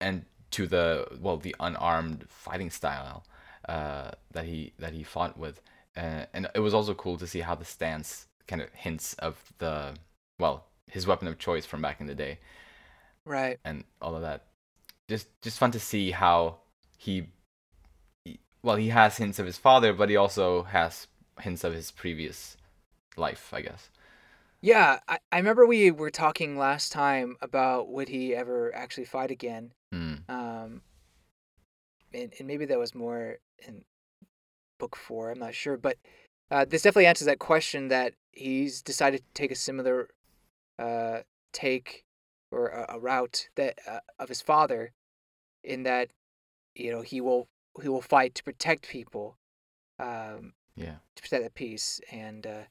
[0.00, 3.24] and to the well, the unarmed fighting style
[3.68, 5.60] uh, that he that he fought with.
[5.96, 9.52] Uh, and it was also cool to see how the stance kind of hints of
[9.58, 9.94] the
[10.38, 12.38] well his weapon of choice from back in the day
[13.24, 13.58] Right.
[13.64, 14.44] and all of that
[15.08, 16.56] just just fun to see how
[16.96, 17.28] he
[18.24, 21.06] he- well he has hints of his father but he also has
[21.40, 22.56] hints of his previous
[23.16, 23.90] life i guess
[24.62, 29.30] Yeah, I, I remember we were talking last time about would he ever actually fight
[29.30, 29.72] again.
[29.94, 30.18] mm.
[30.28, 30.80] Um,
[32.12, 33.84] and, and maybe that was more in
[34.78, 35.30] book four.
[35.30, 35.98] I'm not sure, but
[36.50, 40.08] uh, this definitely answers that question that he's decided to take a similar
[40.78, 41.20] uh,
[41.52, 42.04] take
[42.50, 44.92] or a, a route that uh, of his father,
[45.64, 46.10] in that
[46.74, 47.48] you know he will
[47.82, 49.38] he will fight to protect people,
[49.98, 52.62] um, yeah to protect that peace, and uh,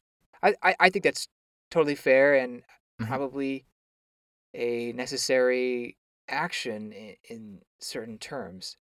[0.41, 1.27] I, I I think that's
[1.71, 2.63] totally fair and
[3.01, 3.07] Mhm.
[3.07, 3.65] probably
[4.53, 5.97] a necessary
[6.29, 8.77] action in, in certain terms.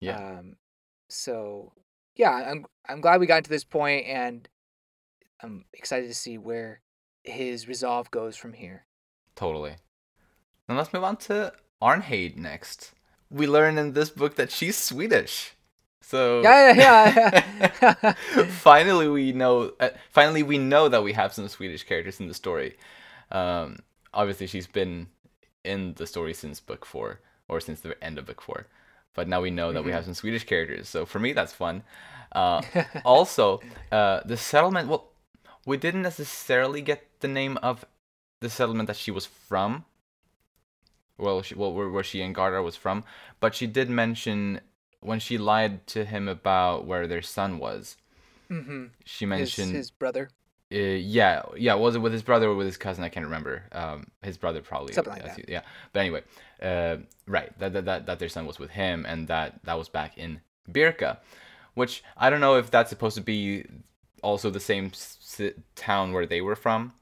[0.00, 0.56] yeah Um,
[1.08, 1.72] so
[2.16, 4.48] yeah, I'm I'm glad we got to this point, and
[5.42, 6.80] I'm excited to see where
[7.24, 8.86] his resolve goes from here.
[9.36, 9.76] totally.
[10.68, 12.92] And let's move on to arnheid next.
[13.30, 15.54] We learn in this book that she's swedish.
[16.00, 17.44] So Yeah, yeah,
[17.82, 18.12] yeah.
[18.48, 22.34] finally we know uh, finally we know that we have some swedish characters in the
[22.34, 22.76] story.
[23.30, 23.80] Um
[24.12, 25.08] obviously she's been
[25.64, 28.66] in the story since book four or since the end of book four
[29.14, 29.92] but now we know that we Mhm.
[29.92, 31.82] have some swedish characters so for me that's fun
[32.32, 32.62] uh
[33.04, 35.08] also uh the settlement well
[35.64, 37.84] we didn't necessarily get the name of
[38.40, 39.84] the settlement that she was from
[41.18, 43.04] well she well where, where she and Gardar was from
[43.40, 44.60] but she did mention
[45.00, 47.96] when she lied to him about where their son was
[48.48, 50.30] hmm she His, mentioned his brother.
[50.72, 53.64] Uh, yeah yeah was it with his brother or with his cousin i can't remember
[53.72, 55.48] um his brother probably Something like that.
[55.48, 56.22] yeah but anyway
[56.62, 59.88] uh right that, that that that their son was with him and that that was
[59.88, 61.18] back in birka
[61.74, 63.64] which i don't know if that's supposed to be
[64.22, 65.40] also the same s-
[65.74, 66.92] town where they were from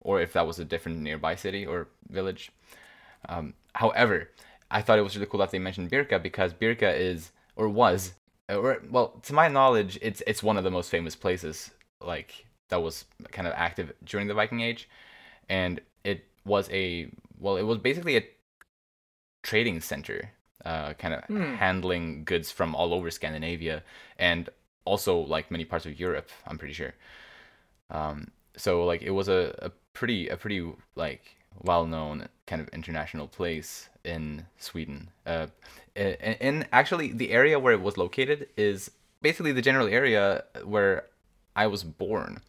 [0.00, 2.52] or if that was a different nearby city or village.
[3.28, 4.30] Um, however,
[4.70, 8.12] I thought it was really cool that they mentioned Birka because Birka is or was
[8.50, 11.70] or well, to my knowledge, it's it's one of the most famous places
[12.02, 14.88] like that was kind of active during the Viking Age,
[15.48, 18.24] and it was a well, it was basically a
[19.42, 20.30] trading center,
[20.64, 21.58] uh, kind of Hmm.
[21.58, 23.82] handling goods from all over Scandinavia
[24.18, 24.48] and
[24.84, 26.30] also like many parts of Europe.
[26.46, 26.94] I'm pretty sure.
[27.90, 32.68] Um, so like it was a, a pretty a pretty like well known kind of
[32.70, 35.10] international place in Sweden.
[35.26, 35.46] Uh,
[35.96, 38.90] in actually the area where it was located is
[39.22, 41.06] basically the general area where
[41.56, 42.40] I was born,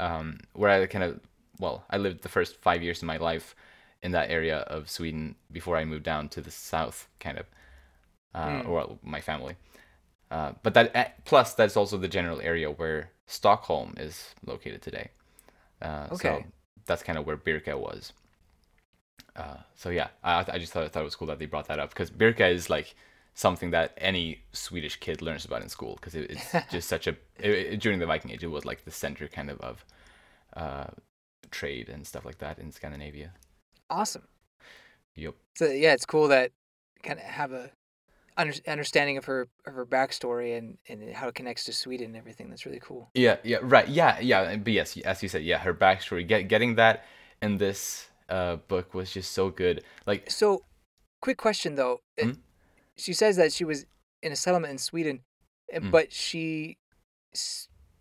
[0.00, 1.20] um, where I kind of
[1.60, 3.54] well I lived the first five years of my life
[4.02, 7.46] in that area of Sweden before I moved down to the south, kind of,
[8.34, 8.66] uh, Hmm.
[8.66, 9.56] or well, my family.
[10.30, 15.10] Uh, but that uh, plus that's also the general area where Stockholm is located today.
[15.82, 16.18] Uh, Okay.
[16.20, 16.46] So
[16.86, 18.12] that's kind of where Birka was.
[19.36, 21.68] Uh, so yeah, I, I just thought, I thought it was cool that they brought
[21.68, 22.94] that up because Birka is like
[23.38, 27.10] something that any Swedish kid learns about in school because it, it's just such a
[27.38, 29.84] it, it- during the Viking Age it was like the center kind of of
[30.56, 30.90] uh,
[31.50, 33.32] trade and stuff like that in Scandinavia.
[33.90, 34.26] Awesome.
[35.14, 35.34] Yep.
[35.56, 36.50] So yeah, it's cool that
[37.02, 37.70] kind of have a
[38.36, 42.16] under, understanding of her of her backstory and and how it connects to Sweden and
[42.16, 42.48] everything.
[42.50, 43.10] That's really cool.
[43.14, 43.88] Yeah, yeah, right.
[43.88, 44.56] Yeah, yeah.
[44.56, 47.04] But yes, as you said, yeah, her backstory, get, getting that
[47.40, 49.82] in this uh, book was just so good.
[50.06, 50.64] Like, So,
[51.22, 52.00] quick question though.
[52.20, 52.38] Mhm.
[52.98, 53.86] She says that she was
[54.22, 55.20] in a settlement in Sweden,
[55.80, 55.90] Mm.
[55.90, 56.78] but she,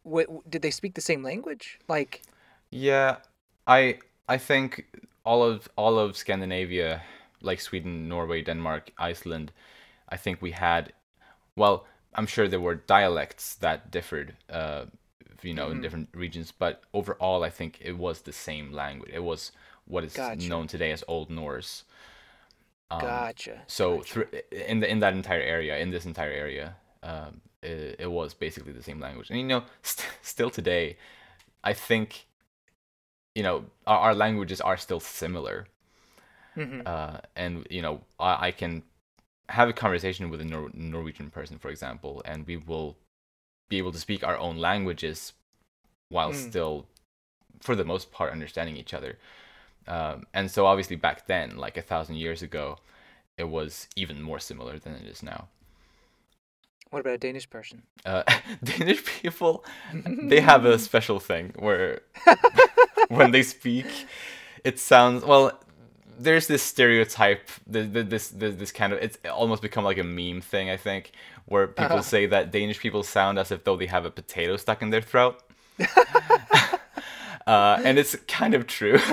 [0.03, 1.79] what did they speak the same language?
[1.87, 2.21] Like,
[2.71, 3.17] yeah,
[3.65, 4.85] I I think
[5.25, 7.01] all of all of Scandinavia,
[7.41, 9.51] like Sweden, Norway, Denmark, Iceland,
[10.09, 10.93] I think we had,
[11.55, 14.85] well, I'm sure there were dialects that differed, uh,
[15.43, 15.81] you know, in Mhm.
[15.81, 19.11] different regions, but overall, I think it was the same language.
[19.13, 19.51] It was
[19.85, 20.35] what is Gotcha.
[20.35, 21.83] known today as Old Norse.
[22.89, 23.61] Um, gotcha.
[23.67, 24.09] So gotcha.
[24.09, 28.33] through in the in that entire area, in this entire area, um, it, it was
[28.33, 29.29] basically the same language.
[29.29, 30.97] And you know, st- still today,
[31.63, 32.27] I think,
[33.35, 35.67] you know, our, our languages are still similar.
[36.55, 36.87] Mhm.
[36.87, 38.83] Uh, and you know, I, I can
[39.49, 42.97] have a conversation with a Nor- Norwegian person, for example, and we will
[43.69, 45.33] be able to speak our own languages
[46.09, 46.49] while Mm.
[46.49, 46.87] still,
[47.59, 49.17] for the most part, understanding each other.
[49.87, 52.77] Um, and so, obviously, back then, like a thousand years ago,
[53.37, 55.47] it was even more similar than it is now.
[56.89, 57.83] What about a Danish person?
[58.05, 58.23] Uh,
[58.63, 62.01] Danish people, they have a special thing where
[63.09, 63.85] when they speak,
[64.63, 65.51] it sounds well.
[66.19, 70.03] There's this stereotype, th- th- this this this kind of it's almost become like a
[70.03, 70.69] meme thing.
[70.69, 71.11] I think
[71.45, 72.01] where people Uh-huh.
[72.01, 75.01] say that Danish people sound as if though they have a potato stuck in their
[75.03, 75.43] throat,
[77.47, 78.99] uh, and it's kind of true.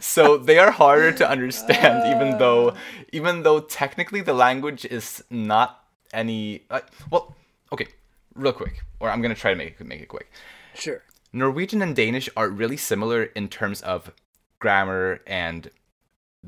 [0.00, 2.74] so they are harder to understand, even though
[3.12, 5.84] even though technically the language is not
[6.14, 6.62] any.
[6.70, 7.34] Uh, well,
[7.72, 7.88] okay,
[8.34, 10.30] real quick, or I'm gonna try to make it make it quick.
[10.74, 11.02] Sure.
[11.32, 14.12] Norwegian and Danish are really similar in terms of
[14.58, 15.70] grammar and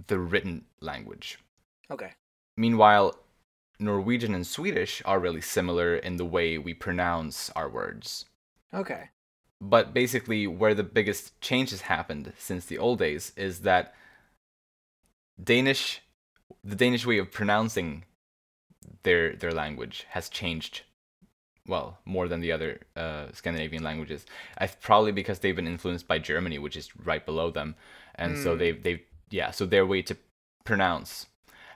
[0.06, 1.38] the written language.
[1.90, 2.12] Okay.
[2.56, 3.16] Meanwhile,
[3.78, 8.26] Norwegian and Swedish are really similar in the way we pronounce our words.
[8.74, 9.10] Okay.
[9.60, 13.94] But basically, where the biggest changes happened since the old days is that
[15.42, 16.00] Danish,
[16.64, 18.04] the Danish way of pronouncing
[19.04, 20.82] their their language has changed.
[21.66, 24.26] Well, more than the other uh, Scandinavian languages.
[24.58, 27.76] I probably because they've been influenced by Germany, which is right below them,
[28.16, 28.58] and so Mm.
[28.58, 29.52] they they yeah.
[29.52, 30.16] So their way to
[30.64, 31.26] pronounce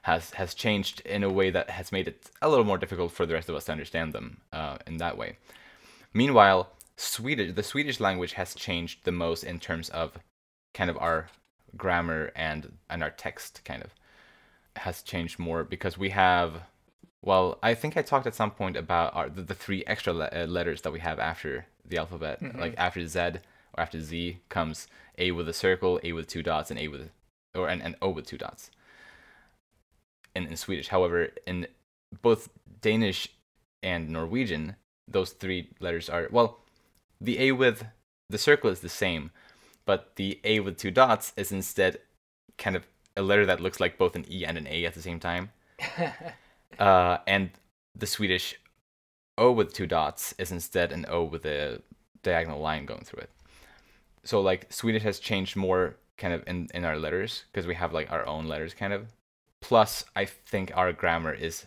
[0.02, 3.26] has has changed in a way that has made it a little more difficult for
[3.26, 5.38] the rest of us to understand them uh, in that way.
[6.12, 10.18] Meanwhile, Swedish the Swedish language has changed the most in terms of
[10.74, 11.28] kind of our
[11.76, 13.90] grammar and and our text kind of
[14.76, 16.62] has changed more because we have
[17.22, 20.26] well I think I talked at some point about our the, the three extra le-
[20.32, 22.58] uh, letters that we have after the alphabet Mhm.
[22.58, 24.86] like after Z or after Z comes
[25.18, 27.10] A with a circle A with two dots and A with
[27.54, 28.70] or and, and O with two dots
[30.34, 31.66] in, in Swedish however in
[32.22, 32.48] both
[32.80, 33.28] Danish
[33.82, 34.76] and Norwegian
[35.08, 36.60] those three letters are well
[37.20, 37.84] the A with
[38.28, 39.30] the circle is the same,
[39.84, 41.98] but the A with two dots is instead
[42.58, 45.02] kind of a letter that looks like both an E and an A at the
[45.02, 45.50] same time.
[46.78, 47.50] Uh, and
[47.94, 48.60] the Swedish
[49.38, 51.80] O with two dots is instead an O with a
[52.22, 53.30] diagonal line going through it.
[54.24, 57.92] So like Swedish has changed more kind of in, in our letters because we have
[57.92, 59.06] like our own letters kind of.
[59.62, 61.66] Plus, I think our grammar is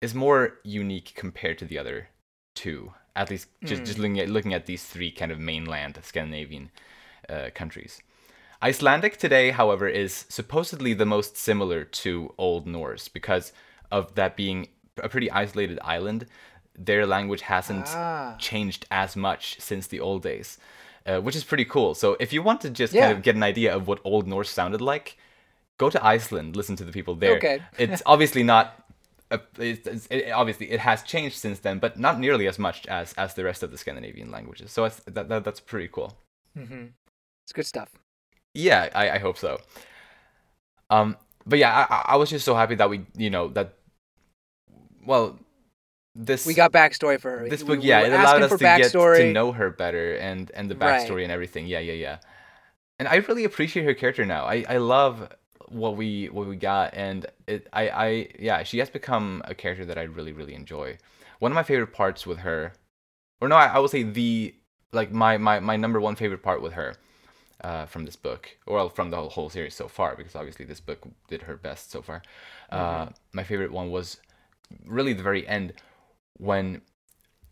[0.00, 2.08] is more unique compared to the other
[2.54, 3.86] two At least just, Mm.
[3.86, 6.70] just looking at looking at these three kind of mainland Scandinavian
[7.28, 8.00] uh, countries.
[8.62, 13.52] Icelandic today, however, is supposedly the most similar to Old Norse because
[13.90, 14.68] of that being
[15.02, 16.26] a pretty isolated island.
[16.78, 18.36] Their language hasn't Ah.
[18.38, 20.58] changed as much since the old days,
[21.06, 21.94] uh, which is pretty cool.
[21.94, 23.06] So if you want to just Yeah.
[23.06, 25.16] kind of get an idea of what Old Norse sounded like,
[25.78, 27.36] go to Iceland, listen to the people there.
[27.36, 27.62] Okay.
[27.78, 28.76] it's obviously not.
[29.58, 33.12] It's, it's, it, obviously, it has changed since then, but not nearly as much as
[33.14, 34.72] as the rest of the Scandinavian languages.
[34.72, 36.16] So it's, that, that that's pretty cool.
[36.56, 36.86] hmm
[37.44, 37.90] It's good stuff.
[38.54, 39.60] Yeah, I, I hope so.
[40.90, 41.16] Um,
[41.46, 43.74] but yeah, I, I- was just so happy that we, you know, that.
[45.06, 45.38] Well,
[46.14, 47.48] this We got backstory for her.
[47.48, 50.50] this book, we yeah, were it allowed us to get to know her better and
[50.52, 51.00] and the Right.
[51.00, 51.66] backstory and everything.
[51.66, 52.18] Yeah, yeah, yeah.
[52.98, 54.44] And I really appreciate her character now.
[54.44, 55.28] I I love
[55.70, 59.84] what we what we got, and it I I yeah, she has become a character
[59.86, 60.98] that I really really enjoy.
[61.38, 62.72] One of my favorite parts with her,
[63.40, 64.54] or no, I, I would say the
[64.92, 66.94] like my my my number one favorite part with her.
[67.62, 70.80] Uh, from this book, or from the whole, whole series so far, because obviously this
[70.80, 72.22] book did her best so far.
[72.70, 74.16] Uh, my favorite one was
[74.86, 75.74] really the very end
[76.38, 76.80] when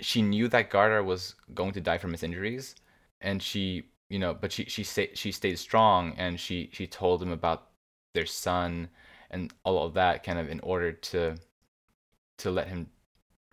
[0.00, 2.74] she knew that Gardar was going to die from his injuries,
[3.20, 7.22] and she, you know, but she she stayed she stayed strong, and she she told
[7.22, 7.67] him about
[8.18, 8.88] their son
[9.31, 11.37] and all of that, kind of in order to
[12.38, 12.88] to let him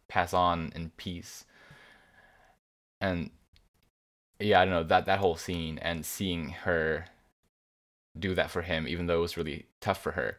[0.07, 1.45] pass on in peace.
[3.01, 3.31] And
[4.39, 7.05] yeah, I don't know that that whole scene and seeing her
[8.17, 10.37] do that for him, even though it was really tough for her,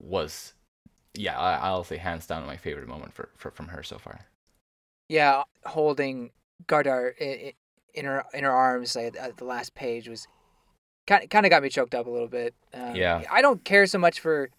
[0.00, 0.54] was
[1.14, 4.20] yeah, I, I'll say hands down my favorite moment for, for from her so far.
[5.08, 6.30] yeah, holding
[6.66, 7.52] Gardar in,
[7.94, 10.26] in her in her arms like, at the last page was
[11.06, 12.54] kind kind of got me choked up a little bit.
[12.74, 13.22] Um, Yeah.
[13.30, 14.50] I don't care so much for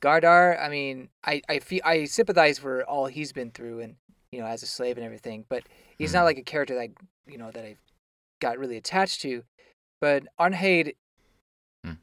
[0.00, 0.60] Gardar.
[0.60, 3.96] I mean, I I feel I sympathize for all he's been through and
[4.32, 5.62] you know as a slave and everything, but
[5.98, 6.24] he's not Mhm.
[6.26, 6.90] like a character that
[7.26, 7.76] you know that I
[8.40, 9.42] got really attached to.
[10.00, 10.94] But Arnheid,
[11.84, 11.94] Hmm.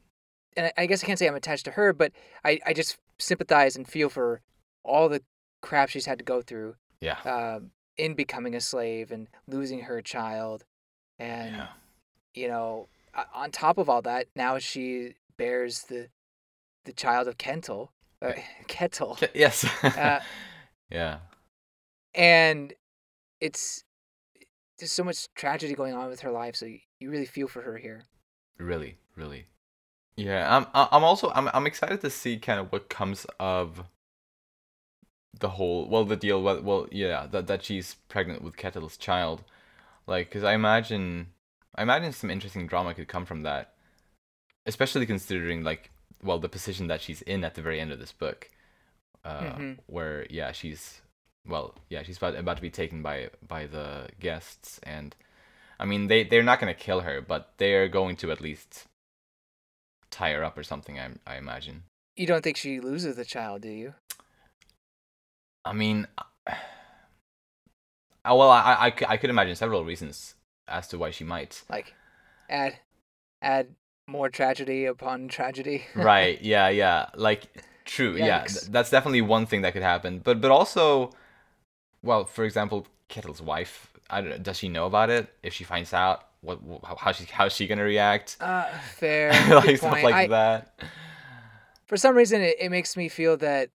[0.56, 2.12] and I, I guess I can't say I'm attached to her, but
[2.44, 4.40] I I just sympathize and feel for
[4.82, 5.22] all the
[5.62, 7.20] crap she's had to go through Yeah.
[7.22, 10.64] um, in becoming a slave and losing her child,
[11.18, 11.68] and yeah.
[12.34, 12.88] you know,
[13.34, 16.08] on top of all that, now she bears the
[16.84, 17.88] the child of Kentel,
[18.20, 18.32] uh,
[18.68, 19.64] Ketil, Yes.
[19.82, 20.20] Uh,
[20.90, 21.18] yeah.
[22.14, 22.74] and
[23.40, 23.84] it's
[24.78, 27.62] there's so much tragedy going on with her life, so you, you really feel for
[27.62, 28.04] her here.
[28.58, 29.46] Really, really.
[30.16, 33.84] Yeah, I'm I'm also I'm I'm excited to see kind of what comes of
[35.40, 39.42] the whole well the deal well, well yeah that that she's pregnant with Ketil's child.
[40.06, 41.28] Like cuz I imagine
[41.74, 43.74] I imagine some interesting drama could come from that.
[44.66, 45.90] Especially considering like
[46.22, 48.50] well the position that she's in at the very end of this book.
[49.24, 49.78] Uh Mhm.
[49.86, 51.00] where yeah, she's
[51.46, 55.14] well, yeah, she's about about to be taken by by the guests and
[55.78, 58.84] I mean they they're not going to kill her, but they're going to at least
[60.10, 60.98] tie her up or something.
[60.98, 61.84] I I imagine.
[62.16, 63.94] You don't think she loses the child, do you?
[65.64, 66.06] I mean,
[66.46, 66.52] uh,
[68.24, 70.36] well, I could imagine several reasons
[70.68, 71.62] as to why she might.
[71.68, 71.94] Like,
[72.48, 72.76] add
[73.42, 73.68] add
[74.06, 75.84] more tragedy upon tragedy.
[75.94, 76.40] right?
[76.42, 77.06] Yeah, yeah.
[77.14, 77.44] Like,
[77.84, 78.16] true.
[78.16, 78.60] Yeah, Yikes.
[78.60, 80.18] th- that's definitely one thing that could happen.
[80.18, 81.10] But but also,
[82.02, 83.90] well, for example, Ketil's wife.
[84.10, 85.32] I don't know, does she know about it?
[85.42, 86.60] If she finds out, what
[86.98, 88.36] how she how's she gonna react?
[88.40, 89.30] Uh, fair.
[89.54, 90.74] like stuff like I- that.
[91.86, 93.70] for some reason it, it makes me feel that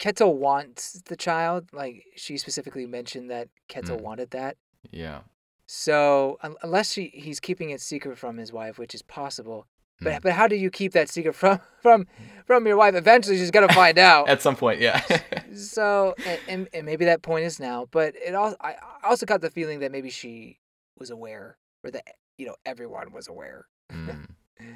[0.00, 1.68] Ketil wants the child.
[1.72, 4.00] Like she specifically mentioned that Ketil Mm.
[4.00, 4.56] wanted that.
[4.90, 5.20] Yeah.
[5.66, 9.66] So un- unless she he's keeping it secret from his wife, which is possible.
[10.00, 10.22] But Mm.
[10.22, 12.06] but how do you keep that secret from from
[12.46, 12.94] from your wife?
[12.94, 14.28] Eventually she's gonna find out.
[14.28, 15.02] At some point, yeah.
[15.54, 17.86] so and, and, and maybe that point is now.
[17.90, 20.60] But it also I also got the feeling that maybe she
[20.98, 22.04] was aware or that
[22.38, 23.66] you know everyone was aware.
[23.92, 24.26] Mm,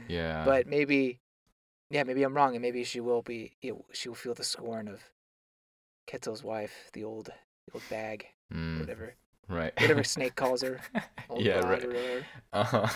[0.09, 0.45] yeah.
[0.45, 1.19] but maybe
[1.91, 3.57] yeah maybe i'm wrong and maybe she will be
[3.93, 5.01] she will feel the scorn of
[6.07, 7.27] Ketil's wife the old
[7.67, 9.15] the old bag Mm, whatever
[9.51, 9.73] right.
[9.81, 10.81] whatever snake calls her
[11.37, 12.25] yeah, right.
[12.53, 12.87] Uh-huh.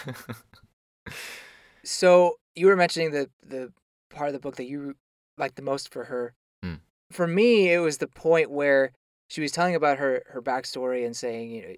[1.84, 3.72] so you were mentioning the the
[4.10, 4.94] part of the book that you
[5.36, 6.34] liked the most for her
[6.64, 6.80] Mm.
[7.12, 8.92] for me it was the point where
[9.28, 11.74] she was telling about her her backstory and saying you know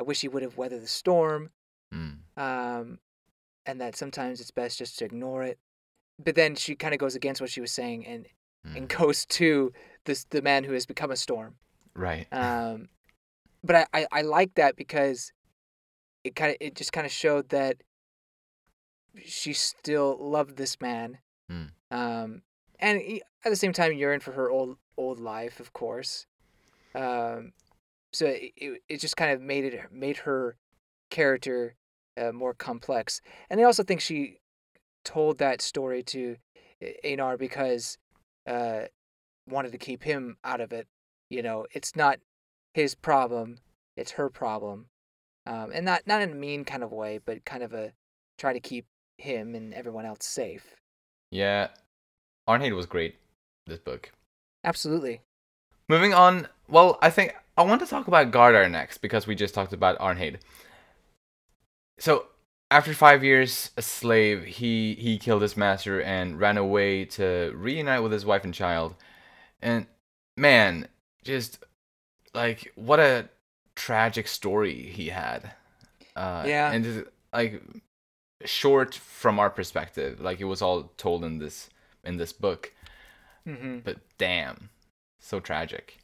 [0.00, 1.50] i wish he would have weathered the storm
[1.94, 2.98] mm, um,
[3.66, 5.58] and that sometimes it's best just to ignore it.
[6.22, 8.26] But then she kind of goes against what she was saying and,
[8.74, 8.98] and mm.
[8.98, 9.72] goes to
[10.04, 11.56] this the man who has become a storm.
[11.94, 12.26] Right.
[12.32, 12.88] Um,
[13.66, 15.32] but I, I, I like that because
[16.24, 17.76] it kind of it just kind of showed that
[19.24, 21.18] she still loved this man,
[21.50, 21.70] Mm.
[21.90, 22.42] um,
[22.80, 23.00] and
[23.44, 26.26] at the same time yearned for her old old life, of course.
[26.94, 27.52] Um,
[28.12, 30.56] so it, it, just kind of made it made her
[31.10, 31.76] character
[32.16, 33.20] uh, more complex.
[33.50, 34.38] And I also think she
[35.04, 36.36] told that story to
[37.04, 37.98] Einar because
[38.46, 38.86] uh,
[39.48, 40.88] wanted to keep him out of it.
[41.30, 42.18] You know, it's not
[42.76, 43.56] his problem;
[43.96, 44.86] it's her problem,
[45.46, 47.92] um, and not not in a mean kind of way, but kind of a
[48.36, 48.84] try to keep
[49.16, 50.76] him and everyone else safe.
[51.30, 51.68] Yeah,
[52.46, 53.16] Arnheid was great.
[53.66, 54.12] This book.
[54.62, 55.22] Absolutely.
[55.88, 56.48] Moving on.
[56.68, 59.98] Well, I think I want to talk about Gardar next because we just talked about
[59.98, 60.36] Arnheid.
[61.98, 62.26] So
[62.70, 68.02] after five years a slave, he he killed his master and ran away to reunite
[68.02, 68.94] with his wife and child.
[69.62, 69.86] And
[70.36, 70.88] man,
[71.24, 71.64] just
[72.36, 73.28] like what a
[73.74, 75.52] tragic story he had.
[76.14, 76.70] Uh, Yeah.
[76.72, 77.62] And just, like
[78.44, 81.68] short from our perspective, like it was all told in this
[82.04, 82.72] in this book.
[83.44, 84.68] hmm But damn,
[85.20, 85.98] so tragic.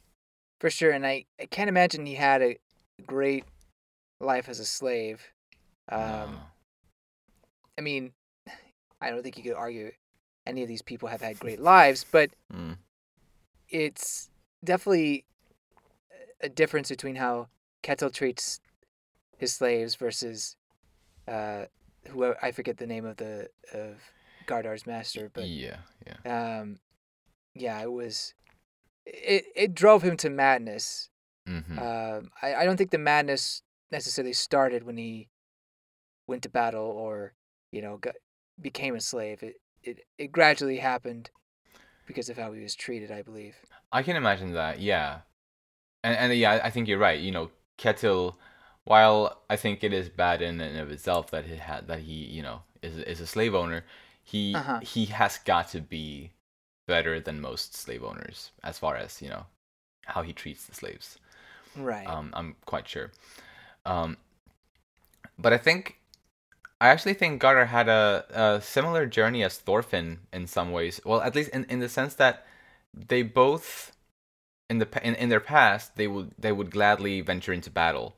[0.59, 2.57] For sure, and I, I can't imagine he had a
[3.05, 3.45] great
[4.21, 5.33] life as a slave.
[5.91, 6.39] Um, No.
[7.77, 8.13] I mean,
[9.01, 9.91] I don't think you could argue
[10.45, 12.77] any of these people have had great lives, but Mm.
[13.69, 14.29] it's
[14.63, 15.25] definitely
[16.43, 17.47] a difference between how
[17.81, 18.59] Ketil treats
[19.37, 20.55] his slaves versus
[21.27, 21.65] uh,
[22.09, 23.95] who I forget the name of the of
[24.45, 26.59] Gardar's master, but yeah, yeah.
[26.59, 26.79] um,
[27.55, 28.33] yeah, it was
[29.05, 31.09] it it drove him to madness.
[31.47, 35.29] hmm Um, I, I don't think the madness necessarily started when he
[36.27, 37.33] went to battle or
[37.71, 38.15] you know got,
[38.59, 39.43] became a slave.
[39.43, 41.31] It, it it gradually happened
[42.05, 43.55] because of how he was treated, I believe.
[43.91, 45.21] I can imagine that, yeah.
[46.03, 47.19] And and yeah, I think you're right.
[47.19, 48.35] You know, Ketil,
[48.85, 52.13] while I think it is bad in and of itself that he had that he,
[52.13, 53.85] you know, is is a slave owner,
[54.23, 54.79] he Uh-huh.
[54.81, 56.31] he has got to be
[56.87, 59.45] better than most slave owners as far as, you know,
[60.05, 61.17] how he treats the slaves.
[61.75, 62.05] Right.
[62.07, 63.11] Um, I'm quite sure.
[63.85, 64.17] Um,
[65.39, 65.99] but I think
[66.81, 70.99] I actually think Gardar had a, a similar journey as Thorfinn in some ways.
[71.05, 72.45] Well, at least in, in the sense that
[72.93, 73.92] they both
[74.73, 78.15] in the in, in their past they would they would gladly venture into battle.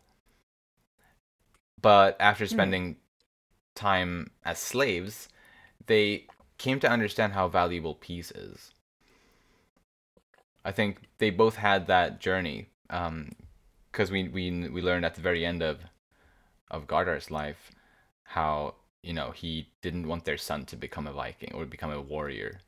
[1.82, 2.98] But after spending
[3.76, 5.28] time as slaves,
[5.86, 6.26] they
[6.58, 8.72] came to understand how valuable peace is.
[10.64, 15.46] I think they both had that journey because we, we we learned at the very
[15.46, 15.82] end of
[16.72, 17.72] of Gardar's life
[18.24, 22.02] how you know he didn't want their son to become a Viking or become a
[22.02, 22.62] warrior.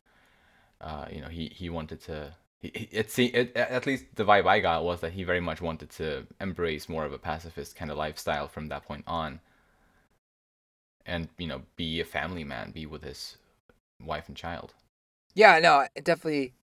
[0.80, 2.36] Uh, you know he he wanted to.
[2.62, 5.62] He, it, see, it at least the vibe I got was that he very much
[5.62, 9.39] wanted to embrace more of a pacifist kind of lifestyle from that point on,
[11.05, 13.38] and you know be a family man, be with his
[14.03, 14.74] wife and child.
[15.36, 15.60] yeah.
[15.60, 15.86] No.
[16.03, 16.53] Definitely.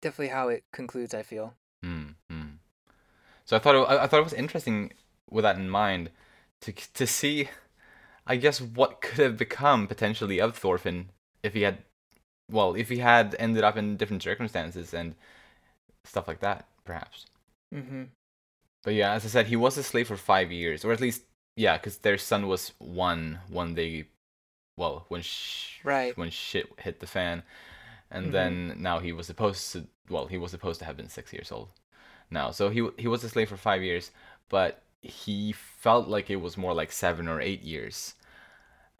[0.00, 1.14] Definitely how it concludes.
[1.14, 1.54] I feel.
[1.84, 2.50] Mm, mm.
[3.44, 4.92] So I thought it, I I thought it was interesting
[5.30, 6.10] with that in mind
[6.60, 7.48] to to see,
[8.26, 11.10] I guess what could have become potentially of Thorfinn
[11.42, 11.78] if he had,
[12.50, 15.14] well, if he had ended up in different circumstances and
[16.04, 17.26] stuff like that, perhaps.
[17.74, 18.04] Mm-hmm.
[18.82, 21.22] But yeah, as I said, he was a slave for five years, or at least
[21.56, 24.06] yeah, because their son was one when they,
[24.76, 26.16] well, when sh- Right.
[26.16, 27.42] when shit hit the fan,
[28.10, 28.34] and Mhm.
[28.34, 31.52] then now he was supposed to, well, he was supposed to have been six years
[31.52, 31.70] old,
[32.30, 32.50] now.
[32.52, 34.10] So he he was a slave for five years,
[34.50, 38.14] but he felt like it was more like seven or eight years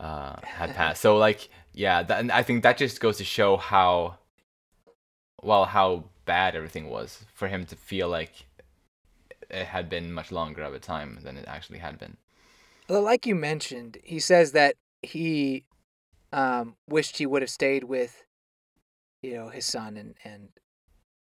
[0.01, 1.03] uh, had passed.
[1.03, 4.19] So like yeah, that, and I think that just goes to show how,
[5.41, 8.47] well, how bad everything was for him to feel like
[9.49, 12.17] it had been much longer of a time than it actually had been.
[12.89, 15.65] Well, like you mentioned, he says that he
[16.33, 18.25] um, wished he would have stayed with,
[19.23, 20.49] you know, his son and and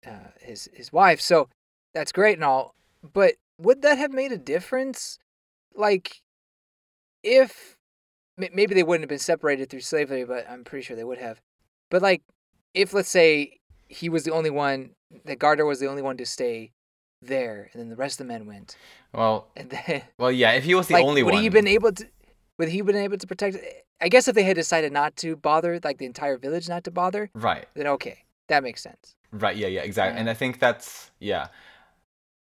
[0.08, 1.20] uh, his his wife.
[1.20, 1.50] So
[1.94, 2.76] that's great and all,
[3.14, 5.20] but would that have made a difference?
[5.76, 6.22] Like,
[7.24, 7.78] if
[8.40, 11.42] maybe they wouldn't have been separated through slavery, but I'm pretty sure they would have.
[11.90, 12.22] But like,
[12.74, 14.92] if let's say he was the only one,
[15.26, 16.72] that Gardar was the only one to stay
[17.22, 18.76] there, and then the rest of the men went,
[19.14, 20.52] Well, and then well, yeah.
[20.52, 22.06] If he was the like, only would one, he been able to?
[22.58, 23.58] Would he been able to protect?
[24.02, 26.92] I guess if they had decided not to bother, like the entire village not to
[26.92, 29.16] bother, right, then okay, that makes sense.
[29.32, 30.16] right, yeah, yeah, exactly.
[30.16, 30.22] Yeah.
[30.22, 31.48] And I think that's yeah,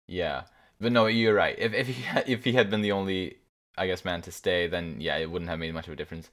[0.06, 0.42] yeah.
[0.80, 1.56] But no, you're right.
[1.58, 3.38] If if he had, if he had been the only,
[3.78, 6.30] I guess, man to stay, then yeah, it wouldn't have made much of a difference.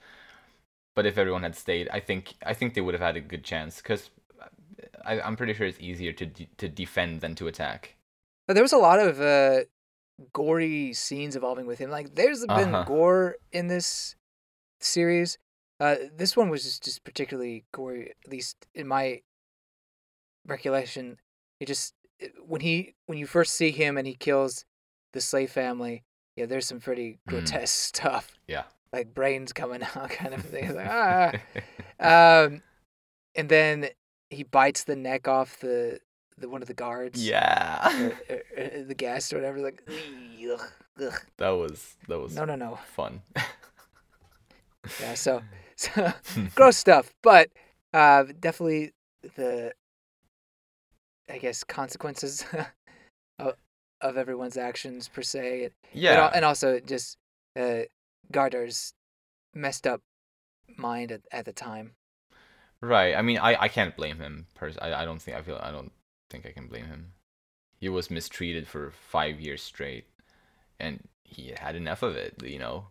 [0.95, 3.43] But if everyone had stayed, I think I think they would have had a good
[3.43, 4.09] chance because
[5.05, 7.95] I'm pretty sure it's easier to de- to defend than to attack.
[8.47, 9.65] But there was a lot of uh,
[10.33, 11.89] gory scenes evolving with him.
[11.89, 12.83] Like there's been Uh-huh.
[12.85, 14.15] gore in this
[14.79, 15.37] series.
[15.79, 19.21] Uh, this one was just, just particularly gory, at least in my
[20.47, 21.17] recollection.
[21.59, 21.93] It just
[22.45, 24.65] when he when you first see him and he kills
[25.13, 26.03] the slave family,
[26.36, 27.29] yeah, there's some pretty Mm.
[27.29, 28.63] grotesque stuff, Yeah.
[28.93, 30.65] like brains coming out, kind of thing.
[30.65, 31.31] It's like, ah.
[32.45, 32.61] Um,
[33.36, 33.88] and then
[34.29, 35.99] he bites the neck off the,
[36.38, 37.25] the one of the guards.
[37.25, 38.11] yeah.
[38.29, 39.59] Or, or- or the guest or whatever.
[39.61, 40.61] Like, ugh,
[41.01, 41.21] ugh.
[41.38, 42.79] that was that was no, no, no.
[42.95, 43.21] fun.
[45.01, 45.41] Yeah, so,
[45.77, 46.13] so
[46.53, 47.49] gross stuff, but
[47.93, 48.91] uh, definitely
[49.36, 49.73] the,
[51.29, 52.45] I guess, consequences
[53.39, 53.55] of,
[54.10, 55.66] of everyone's actions per se.
[55.66, 56.32] And, yeah.
[56.34, 57.18] and also just
[57.60, 57.82] uh,
[58.32, 58.93] Gardar's
[59.53, 60.01] messed up
[60.78, 61.95] mind at, at the time.
[62.82, 63.16] Right.
[63.16, 64.47] I mean, I, I can't blame him.
[64.56, 65.91] Pers- I, I don't think I feel I don't
[66.30, 67.14] think I can blame him.
[67.80, 70.06] He was mistreated for five years straight,
[70.80, 72.41] and he had enough of it.
[72.43, 72.88] You know.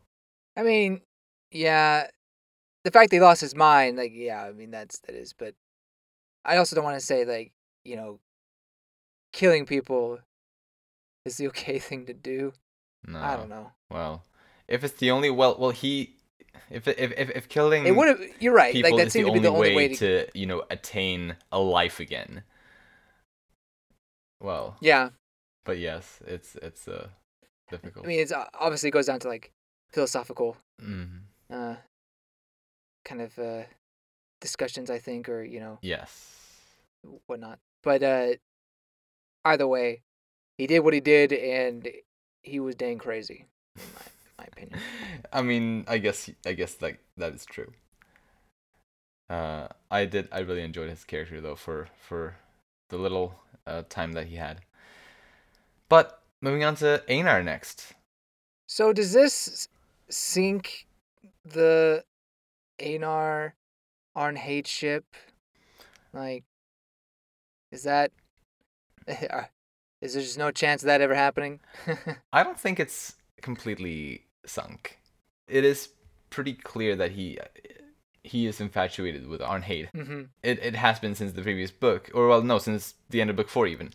[0.57, 1.01] I mean,
[1.51, 2.09] yeah,
[2.85, 5.55] the fact that he lost his mind, like, yeah, I mean, that's that is, but
[6.45, 7.53] I also don't want to say like,
[7.85, 8.21] you know,
[9.33, 10.19] killing people
[11.25, 12.53] is the okay thing to do.
[13.07, 13.19] No.
[13.19, 13.73] I don't know.
[13.91, 14.25] Well,
[14.69, 16.17] if it's the only well, well he,
[16.71, 18.21] if if if, if killing It would have.
[18.41, 18.75] You're right.
[18.83, 20.25] Like that seemed to only, be the only way, way to.
[20.27, 22.43] to you know attain a life again.
[24.41, 25.11] Well, Yeah,
[25.65, 27.09] but yes, it's it's uh
[27.71, 28.05] difficult.
[28.05, 29.53] I mean, it's uh, obviously goes down to like
[29.91, 31.21] philosophical, Mhm.
[31.51, 31.77] uh,
[33.05, 33.63] kind of uh,
[34.41, 36.41] discussions, I think, or you know, Yes.
[37.27, 37.59] whatnot.
[37.83, 38.35] But uh,
[39.45, 40.03] either way,
[40.57, 41.89] he did what he did, and
[42.43, 43.47] he was dang crazy,
[43.77, 44.81] in my, in my opinion.
[45.33, 47.73] I mean, I guess I guess like that is true.
[49.29, 50.29] Uh, I did.
[50.31, 52.37] I really enjoyed his character though for for
[52.91, 53.35] the little
[53.67, 54.61] uh, time that he had.
[55.89, 57.93] But moving on to Einar next.
[58.67, 59.69] So does this
[60.09, 60.87] sink
[61.45, 62.05] the
[62.81, 63.55] Einar
[64.17, 65.05] Arnheid ship?
[66.13, 66.45] Like,
[67.73, 68.13] is that
[70.05, 71.61] is there just no chance of that ever happening?
[72.33, 74.99] I don't think it's completely sunk.
[75.49, 75.89] It is
[76.31, 77.39] pretty clear that he
[78.23, 79.89] he is infatuated with Arnheid.
[79.95, 83.31] hmm It it has been since the previous book, or well, no, since the end
[83.31, 83.91] of book four even.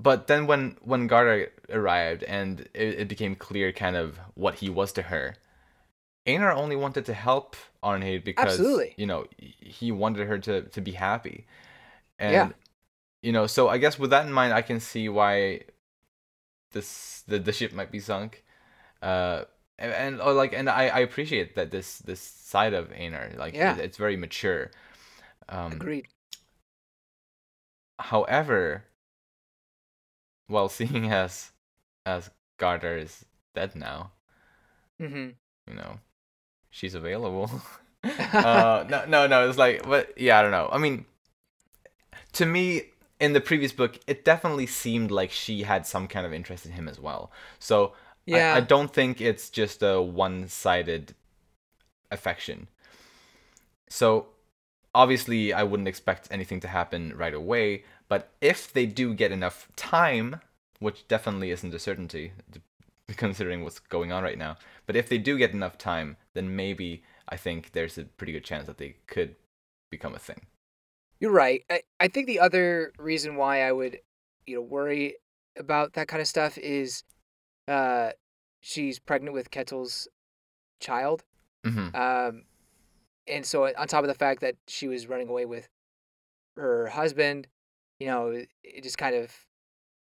[0.00, 4.70] But then when when Gardar arrived and it, it became clear kind of what he
[4.70, 5.34] was to her,
[6.26, 8.94] Einar only wanted to help Arnheid because Absolutely.
[8.96, 11.46] you know he wanted her to to be happy,
[12.18, 12.48] and Yeah.
[13.22, 15.62] You know so I guess with that in mind, I can see why
[16.72, 18.44] this the the ship might be sunk.
[19.02, 19.44] Uh,
[19.78, 23.54] and, and oh, like and I, I appreciate that this this side of Einar like
[23.54, 23.74] Yeah.
[23.76, 24.70] it- it's very mature.
[25.48, 26.06] Um, Agreed.
[27.98, 28.84] however,
[30.48, 31.52] well, seeing as
[32.06, 34.12] as Gardar is dead now,
[34.98, 35.30] hmm
[35.68, 36.00] you know,
[36.70, 37.50] she's available.
[38.02, 39.46] uh, no, no, no.
[39.46, 40.70] It's like, but yeah, I don't know.
[40.72, 41.04] I mean,
[42.32, 42.84] to me,
[43.20, 46.72] in the previous book, it definitely seemed like she had some kind of interest in
[46.72, 47.30] him as well.
[47.58, 47.92] So
[48.26, 48.54] yeah.
[48.54, 51.14] I, I don't think it's just a one-sided
[52.10, 52.68] affection.
[53.88, 54.28] So
[54.94, 57.84] obviously, I wouldn't expect anything to happen right away.
[58.08, 60.40] But if they do get enough time,
[60.78, 62.32] which definitely isn't a certainty,
[63.16, 64.56] considering what's going on right now.
[64.86, 68.44] But if they do get enough time, then maybe I think there's a pretty good
[68.44, 69.36] chance that they could
[69.90, 70.46] become a thing.
[71.20, 71.64] You're right.
[71.70, 73.98] I, I think the other reason why I would,
[74.46, 75.16] you know, worry
[75.56, 77.04] about that kind of stuff is
[77.68, 78.10] uh
[78.60, 80.08] she's pregnant with Ketil's
[80.80, 81.22] child.
[81.64, 82.44] hmm Um
[83.26, 85.68] and so on top of the fact that she was running away with
[86.56, 87.46] her husband,
[88.00, 89.30] you know, it- just kind of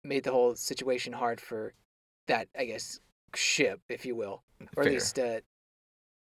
[0.04, 1.74] made the whole situation hard for
[2.28, 3.00] that, I guess,
[3.36, 4.44] ship, if you will,
[4.78, 4.88] or Fair.
[4.88, 5.42] at least uh,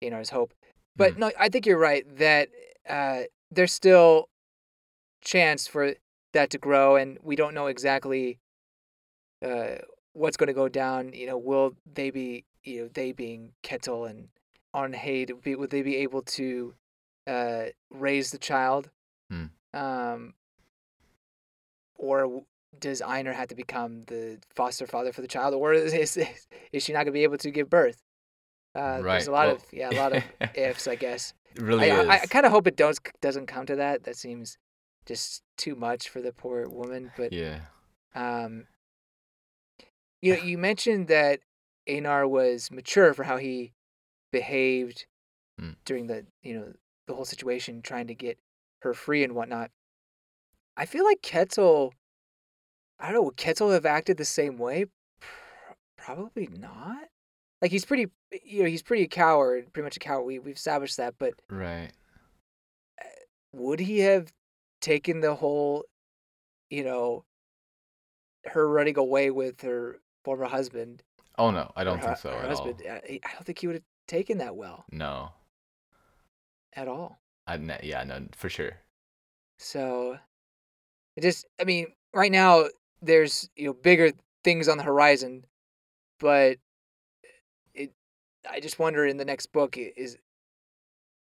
[0.01, 0.53] you know, his hope.
[0.97, 1.18] But Mhm.
[1.18, 2.49] no, I think you're right that
[2.89, 3.22] uh,
[3.53, 4.28] there's still
[5.23, 5.95] chance for
[6.33, 8.39] that to grow, and we don't know exactly
[9.45, 9.77] uh,
[10.12, 11.12] what's going to go down.
[11.12, 14.29] You know, will they be, you know, they being Ketil and
[14.75, 16.75] Arnheid, be, would they be able to
[17.27, 18.91] uh, raise the child?
[19.31, 19.47] Hmm.
[19.75, 20.35] Um,
[21.97, 22.43] or
[22.79, 26.16] does Einar have to become the foster father for the child, or is is,
[26.73, 28.03] is she not going to be able to give birth?
[28.75, 31.35] Uh, There's a lot well- of yeah, a lot of ifs, I guess.
[31.55, 32.09] It really I, is.
[32.09, 34.05] I, I kind of hope it does doesn't come to that.
[34.05, 34.57] That seems
[35.07, 37.11] just too much for the poor woman.
[37.16, 37.61] But yeah.
[38.14, 38.66] um,
[40.20, 41.40] you know, you mentioned that
[41.88, 43.72] Einar was mature for how he
[44.30, 45.07] behaved
[45.61, 45.76] Mm.
[45.84, 46.72] during the you know
[47.07, 48.38] the whole situation, trying to get
[48.80, 49.70] her free and whatnot.
[50.78, 51.92] I feel like Ketil.
[52.98, 53.22] I don't know.
[53.22, 54.86] Would Ketil have acted the same way?
[55.98, 57.09] Probably not.
[57.61, 58.07] Like he's pretty,
[58.44, 60.24] you know, he's pretty a coward, pretty much a coward.
[60.24, 61.90] We we've established that, but Right.
[63.53, 64.32] would he have
[64.83, 65.85] taken the whole,
[66.68, 67.24] you know,
[68.45, 71.03] her running away with her former husband.
[71.39, 72.83] Oh no, I don't her, think so at husband.
[72.85, 72.93] all.
[72.97, 75.30] uh, I don't think he would have taken that well No,
[76.74, 77.18] at all.
[77.47, 78.72] I yeah, no, for sure.
[79.59, 80.18] So,
[81.16, 82.64] it just, I mean, right now
[83.01, 84.12] there's you know bigger
[84.45, 85.45] things on the horizon,
[86.18, 86.59] but
[87.74, 87.93] it,
[88.51, 90.18] I just wonder in the next book is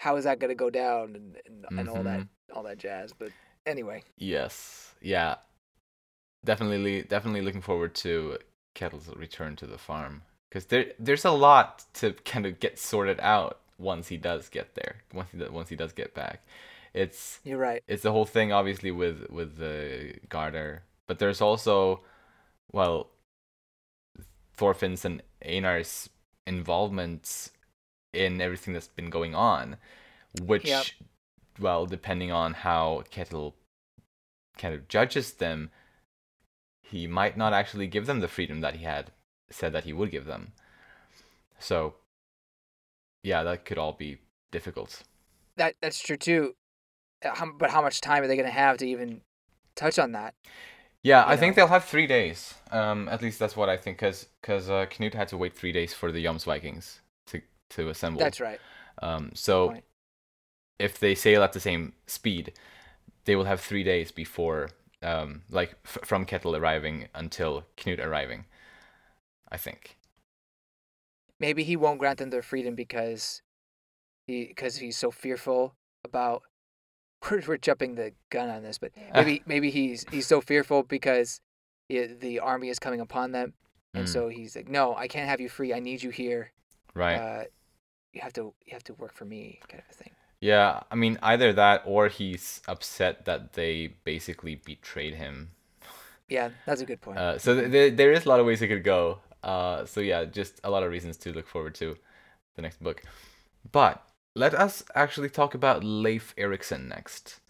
[0.03, 2.28] how is that going to go down and and, and all that Mhm.
[2.55, 3.12] all that jazz.
[3.12, 3.32] But
[3.66, 5.36] anyway, Yes, yeah,
[6.44, 8.38] definitely, definitely looking forward to
[8.74, 13.20] Ketil's return to the farm because there, there's a lot to kind of get sorted
[13.20, 14.96] out once he does get there.
[15.12, 16.40] Once he, once he does get back,
[16.94, 17.82] it's you're right.
[17.88, 22.00] it's the whole thing obviously with with the Gardar, but there's also
[22.72, 23.09] well
[24.57, 26.09] Thorfinn's and Einar's
[26.46, 27.50] involvements
[28.12, 29.76] in everything that's been going on,
[30.42, 30.86] which Yep.
[31.58, 33.54] well depending on how Ketil
[34.58, 35.70] kind of judges them,
[36.82, 39.10] he might not actually give them the freedom that he had
[39.50, 40.52] said that he would give them.
[41.58, 41.94] So
[43.22, 44.18] yeah, that could all be
[44.50, 45.02] difficult.
[45.56, 46.54] That that's true too.
[47.24, 49.20] Uh, How, but how much time are they going to have to even
[49.76, 50.34] touch on that?
[51.04, 52.54] Yeah, I think they'll have three days.
[52.70, 55.72] Um, at least that's what I think, because because uh, Knut had to wait three
[55.72, 56.98] days for the Jomsvikings
[57.74, 58.20] to assemble.
[58.20, 58.60] That's right.
[59.00, 59.74] Um, so
[60.78, 62.52] if they sail at the same speed,
[63.24, 64.70] they will have three days before,
[65.02, 68.46] um, like f- from Ketil arriving until Knut arriving.
[69.50, 69.96] I think.
[71.40, 73.42] Maybe he won't grant them their freedom because
[74.26, 76.42] he because he's so fearful about.
[77.30, 81.40] We're, we're jumping the gun on this, but maybe maybe he's he's so fearful because
[81.88, 83.54] the, the army is coming upon them,
[83.94, 85.72] and Mm, so he's like, "No, I can't have you free.
[85.72, 86.50] I need you here.
[86.94, 87.16] right.
[87.16, 87.44] Uh,
[88.12, 90.10] you have to you have to work for me," kind of a thing.
[90.40, 95.50] yeah, I mean either that or he's upset that they basically betrayed him.
[96.28, 97.18] Yeah, that's a good point.
[97.18, 99.18] Uh, so th- th- there is a lot of ways it could go.
[99.42, 101.96] Uh, so yeah, just a lot of reasons to look forward to
[102.56, 103.02] the next book.
[103.70, 104.02] But
[104.34, 107.40] let us actually talk about Leif Erikson next.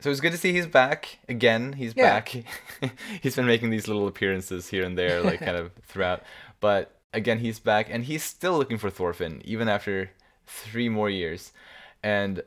[0.00, 1.74] So it's good to see he's back again.
[1.74, 2.20] He's Yeah.
[2.20, 2.28] back.
[3.22, 6.22] he's been making these little appearances here and there, like kind of throughout.
[6.60, 10.10] But again, he's back, and he's still looking for Thorfinn even after
[10.46, 11.52] three more years,
[12.02, 12.42] and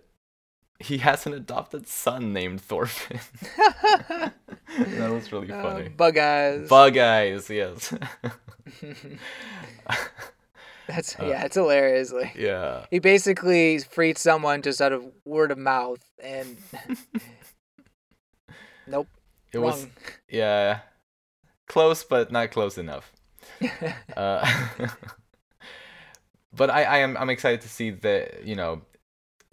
[0.80, 3.20] he has an adopted son named Thorfinn.
[3.57, 5.89] that was really Uh, funny.
[5.89, 6.70] bug eyes.
[6.70, 7.91] Bug eyes, yes.
[10.88, 12.13] That's Uh, yeah, it's hilarious.
[12.13, 12.86] Like yeah.
[12.91, 16.55] he basically freed someone just out of word of mouth, and
[18.88, 19.07] nope,
[19.51, 19.88] It was
[20.30, 20.80] yeah.
[21.68, 23.11] Close but not close enough.
[24.16, 24.47] Uh,
[26.53, 28.82] but I, I am I'm excited to see the you know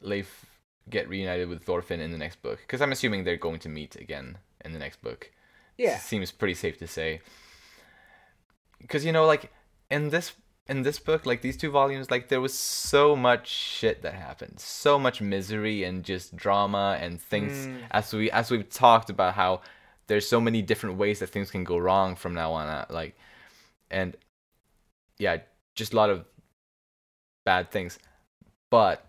[0.01, 0.47] Leif
[0.89, 3.97] get reunited with Thorfinn in the next book because I'm assuming they're going to meet
[3.97, 5.31] again in the next book.
[5.77, 7.21] yeah, seems pretty safe to say.
[8.81, 9.53] Because you know, like
[9.91, 10.33] in this
[10.67, 14.59] in this book, like these two volumes, like there was so much shit that happened,
[14.59, 17.67] so much misery and just drama and things.
[17.67, 17.77] Mm.
[17.91, 19.61] As we as we've talked about how
[20.07, 23.17] there's so many different ways that things can go wrong from now on, uh, like,
[23.91, 24.17] and
[25.19, 25.39] yeah,
[25.75, 26.25] just a lot of
[27.45, 27.99] bad things.
[28.71, 29.07] But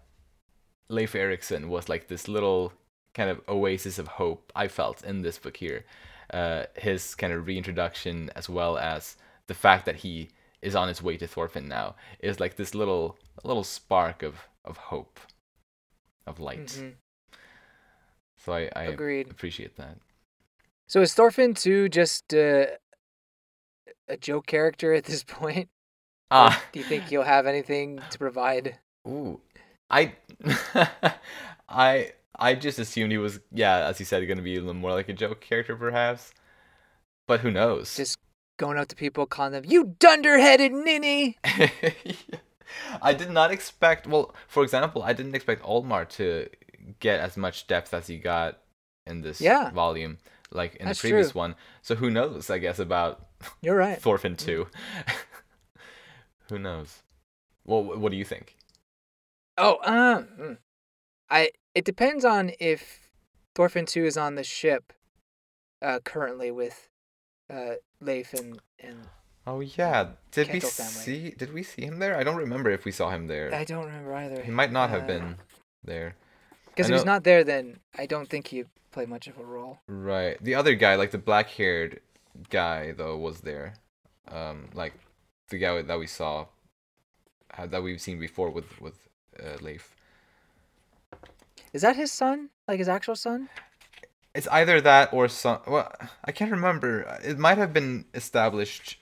[0.89, 2.73] Leif Erikson was like this little
[3.13, 5.85] kind of oasis of hope I felt in this book here.
[6.33, 9.15] Uh, his kind of reintroduction, as well as
[9.47, 10.29] the fact that he
[10.61, 14.77] is on his way to Thorfinn now, is like this little little spark of of
[14.77, 15.19] hope,
[16.25, 16.67] of light.
[16.67, 16.93] Mhm.
[18.37, 19.29] So I, I agreed.
[19.31, 19.97] appreciate that.
[20.87, 22.65] So is Thorfinn too just uh,
[24.07, 25.69] a joke character at this point?
[26.31, 28.79] Ah, do you think he'll have anything to provide?
[29.07, 29.39] ooh,
[29.89, 30.13] I,
[31.69, 34.73] I, I just assumed he was, yeah, as you said, going to be a little
[34.73, 36.33] more like a joke character, perhaps.
[37.27, 37.95] But who knows?
[37.95, 38.17] Just
[38.57, 41.37] going up to people, calling them "you dunderheaded ninny."
[43.01, 44.07] I did not expect.
[44.07, 46.49] Well, for example, I didn't expect Olmar to
[46.99, 48.59] get as much depth as he got
[49.05, 49.71] in this Yeah.
[49.71, 50.17] volume,
[50.55, 51.39] like in That's the previous true.
[51.39, 51.55] one.
[51.81, 52.49] So who knows?
[52.49, 53.27] I guess about
[53.61, 54.01] You're right.
[54.01, 54.67] Thorfinn too.
[56.49, 57.03] who knows?
[57.65, 58.55] Well, what do you think?
[59.57, 60.57] Oh, um.
[61.29, 61.51] I.
[61.73, 63.09] It depends on if
[63.55, 64.93] Thorfinn two is on the ship,
[65.81, 66.89] uh, currently with,
[67.53, 69.07] uh, Leif and and
[69.47, 70.91] Oh yeah, did we family.
[70.91, 71.29] see?
[71.31, 72.17] Did we see him there?
[72.17, 73.53] I don't remember if we saw him there.
[73.53, 74.41] I don't remember either.
[74.41, 75.35] He might not have Uh, been
[75.83, 76.15] there.
[76.75, 79.79] Because if he's not there, then I don't think he'd play much of a role.
[79.87, 80.37] Right.
[80.43, 82.01] The other guy, like the black-haired
[82.49, 83.75] guy, though, was there.
[84.31, 84.93] Um, like
[85.49, 86.47] the guy that we saw,
[87.57, 89.07] uh, that we've seen before with with
[89.39, 89.95] uh, Leif.
[91.71, 92.49] Is that his son?
[92.67, 93.49] Like his actual son?
[94.35, 95.59] it's either that or some.
[95.65, 95.91] Well,
[96.25, 97.19] I can't remember.
[97.23, 98.99] It might have been established,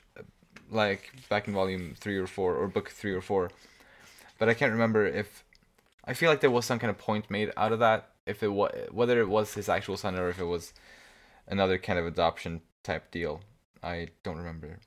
[0.70, 3.50] like back in volume three or four, or book three or four,
[4.38, 5.44] but I can't remember if.
[6.06, 8.10] I feel like there was some kind of point made out of that.
[8.26, 10.74] If it was whether it was his actual son or if it was
[11.47, 13.41] another kind of adoption type deal,
[13.84, 14.80] I don't remember.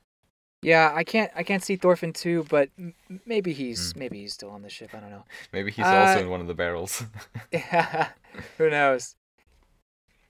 [0.61, 2.93] Yeah, I can't I can't see Thorfinn too, but m-
[3.25, 4.89] maybe he's maybe he's still on the ship.
[4.93, 5.23] I don't know.
[5.53, 7.03] Maybe he's Uh, also in one of the barrels.
[7.51, 8.09] Yeah,
[8.57, 9.15] who knows?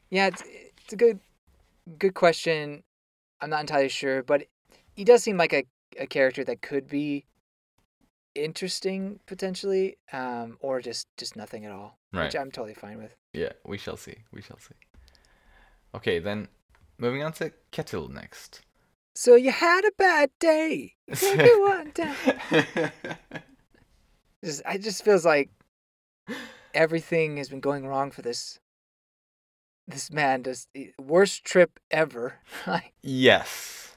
[0.10, 0.44] Yeah, it's,
[0.84, 1.20] it's a good
[2.00, 2.84] good question.
[3.42, 4.46] I'm not entirely sure, but
[4.96, 5.66] he does seem like a,
[6.00, 7.26] a character that could be
[8.38, 12.26] interesting potentially, um, or just just nothing at all, right.
[12.26, 13.16] which I'm totally fine with.
[13.34, 14.16] Yeah, we shall see.
[14.32, 14.76] We shall see.
[15.96, 16.48] Okay, then
[16.98, 18.62] moving on to Ketil next.
[19.16, 20.94] So you had a bad day.
[21.14, 22.92] Take it one day.
[24.44, 25.50] Just, I just feels like
[26.74, 28.60] everything has been going wrong for this
[29.88, 30.44] this man.
[30.44, 30.70] Just
[31.00, 32.36] worst trip ever.
[33.02, 33.97] Yes,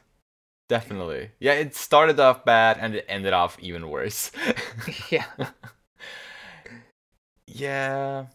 [0.70, 1.30] definitely.
[1.40, 4.30] Yeah, it started off bad and it ended off even worse.
[5.10, 5.26] yeah.
[7.46, 8.26] yeah.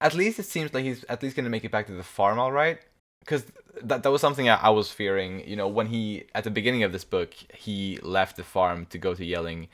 [0.00, 2.38] At least it seems like he's at least gonna make it back to the farm,
[2.38, 2.78] all right.
[3.20, 3.44] Because
[3.82, 5.46] that that was something I, I was fearing.
[5.48, 8.98] You know, when he at the beginning of this book, he left the farm to
[8.98, 9.66] go to Jelling,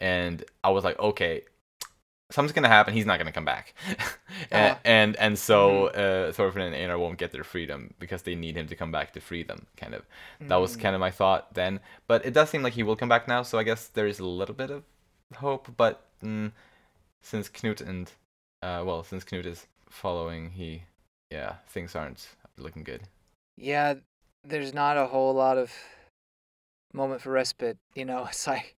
[0.00, 1.42] and I was like, okay,
[2.30, 2.94] something's gonna happen.
[2.94, 3.74] He's not gonna come back,
[4.50, 4.78] and, Uh-huh.
[4.84, 8.66] and and so uh, Thorfinn and Einar won't get their freedom because they need him
[8.68, 9.66] to come back to free them.
[9.76, 10.02] Kind of.
[10.40, 10.80] That was Mm.
[10.80, 13.42] kind of my thought then, but it does seem like he will come back now.
[13.42, 14.82] So I guess there is a little bit of
[15.36, 15.68] hope.
[15.76, 16.52] But mm,
[17.22, 18.10] since Knut and
[18.62, 20.84] uh, well, since Knut is following, he
[21.30, 23.02] yeah, things aren't looking good.
[23.56, 23.94] Yeah,
[24.42, 25.72] there's not a whole lot of
[26.92, 27.78] moment for respite.
[27.94, 28.74] You know, it's like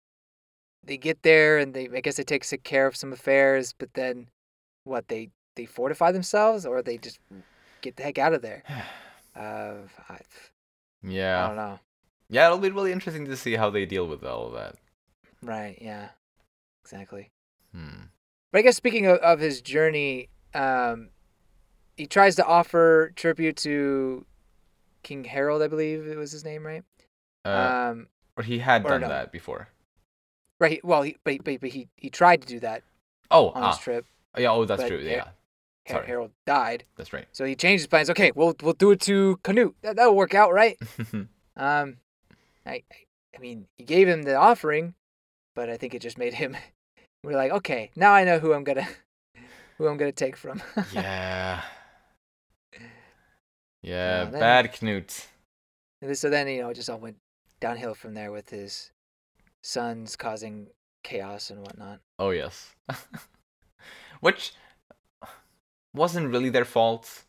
[0.86, 4.28] they get there and they, I guess, they take care of some affairs, but then
[4.84, 5.08] what?
[5.08, 7.18] They they fortify themselves or they just
[7.80, 8.62] get the heck out of there.
[9.36, 10.16] Uh, I,
[11.02, 11.78] yeah, I don't know.
[12.30, 14.76] yeah, it'll be really interesting to see how they deal with all of that.
[15.42, 15.76] Right?
[15.78, 16.08] Yeah,
[16.82, 17.30] exactly.
[17.74, 18.04] Hmm.
[18.50, 21.10] But I guess speaking of, of his journey, um,
[21.98, 24.24] he tries to offer tribute to
[25.02, 26.82] King Harold, I believe it was his name, right?
[27.44, 28.06] Uh, um,
[28.38, 29.08] or he had or done no.
[29.08, 29.68] that before.
[30.60, 30.84] Right.
[30.84, 32.82] Well, he, but, but, but he he tried to do that
[33.30, 34.06] Oh, on ah, his trip.
[34.38, 34.50] yeah.
[34.52, 34.98] Oh, that's true.
[34.98, 35.32] Yeah, Har-
[35.88, 36.06] Sorry.
[36.06, 37.26] Harold died, that's right.
[37.32, 38.10] so he changed his plans.
[38.10, 39.74] Okay, we'll we'll do it to Canute.
[39.82, 40.78] That that'll work out, right?
[41.58, 41.96] Um,
[42.66, 42.82] I
[43.34, 44.94] I- mean, he gave him the offering,
[45.54, 46.54] but I think it just made him.
[47.24, 48.86] We're like, okay, now I know who I'm gonna
[49.78, 50.60] who I'm gonna take from.
[50.92, 51.62] yeah.
[53.82, 55.26] Yeah, then- bad Knut.
[56.02, 57.16] And so then you know it just all went
[57.60, 58.90] downhill from there with his
[59.66, 60.68] sons causing
[61.02, 61.98] chaos and whatnot.
[62.20, 62.74] Oh yes.
[64.20, 64.52] Which
[65.92, 67.24] wasn't really their fault.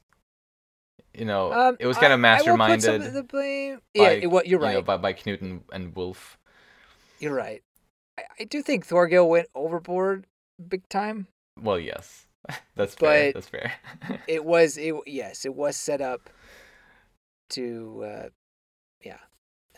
[1.13, 3.13] You know, Um, it was kind of I will put some masterminded.
[3.13, 3.75] the blame.
[3.77, 4.73] by, Yeah, it, what you're you right.
[4.75, 6.37] know, by, by Knut and, and Wolf.
[7.19, 7.63] You're right.
[8.19, 10.27] I, I do think Thorgil went overboard
[10.69, 11.25] big time.
[11.59, 12.27] Well, yes.
[12.75, 13.31] That's fair.
[13.31, 13.73] But- That's fair.
[14.27, 16.29] It was it yes, it was set up
[17.49, 18.29] to uh
[19.01, 19.19] yeah.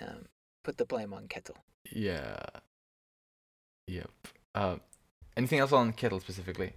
[0.01, 0.25] Um
[0.63, 1.55] put the blame on Ketil.
[1.91, 2.39] Yeah.
[3.87, 4.09] Yep.
[4.55, 4.75] Uh,
[5.37, 6.73] anything else on Ketil specifically?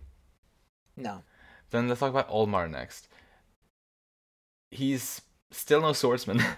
[0.97, 1.23] No.
[1.71, 3.09] Then let's talk about Olmar next.
[4.71, 6.41] He's still no swordsman.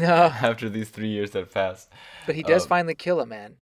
[0.00, 0.14] No.
[0.40, 1.90] After these three years that passed.
[2.24, 3.56] But he does Um, finally kill a man.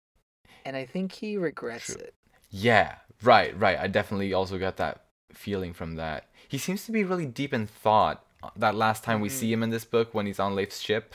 [0.66, 1.94] And I think he regrets True.
[1.96, 2.14] it.
[2.50, 3.78] Yeah, right, right.
[3.78, 6.28] I definitely also got that feeling from that.
[6.48, 8.22] He seems to be really deep in thought.
[8.42, 9.32] uh, That last time we Mhm.
[9.32, 11.14] see him in this book when he's on Leif's ship,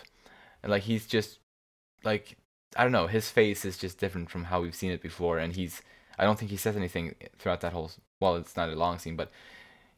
[0.63, 1.37] and like he's just
[2.03, 2.35] like
[2.75, 5.53] I don't know, his face is just different from how we've seen it before, and
[5.53, 5.81] he's
[6.17, 7.91] I don't think he says anything throughout that whole.
[8.19, 9.31] Well, it's not a long scene, but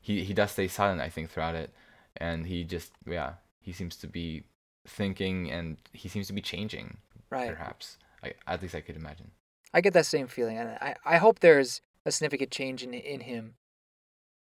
[0.01, 1.01] he he does stay silent.
[1.01, 1.71] I think throughout it,
[2.17, 4.43] and he just yeah he seems to be
[4.87, 6.97] thinking and he seems to be changing
[7.29, 7.47] Right.
[7.49, 7.97] perhaps.
[8.23, 9.31] I, at least I could imagine.
[9.73, 13.21] I get that same feeling, and I, I hope there's a significant change in in
[13.21, 13.55] him.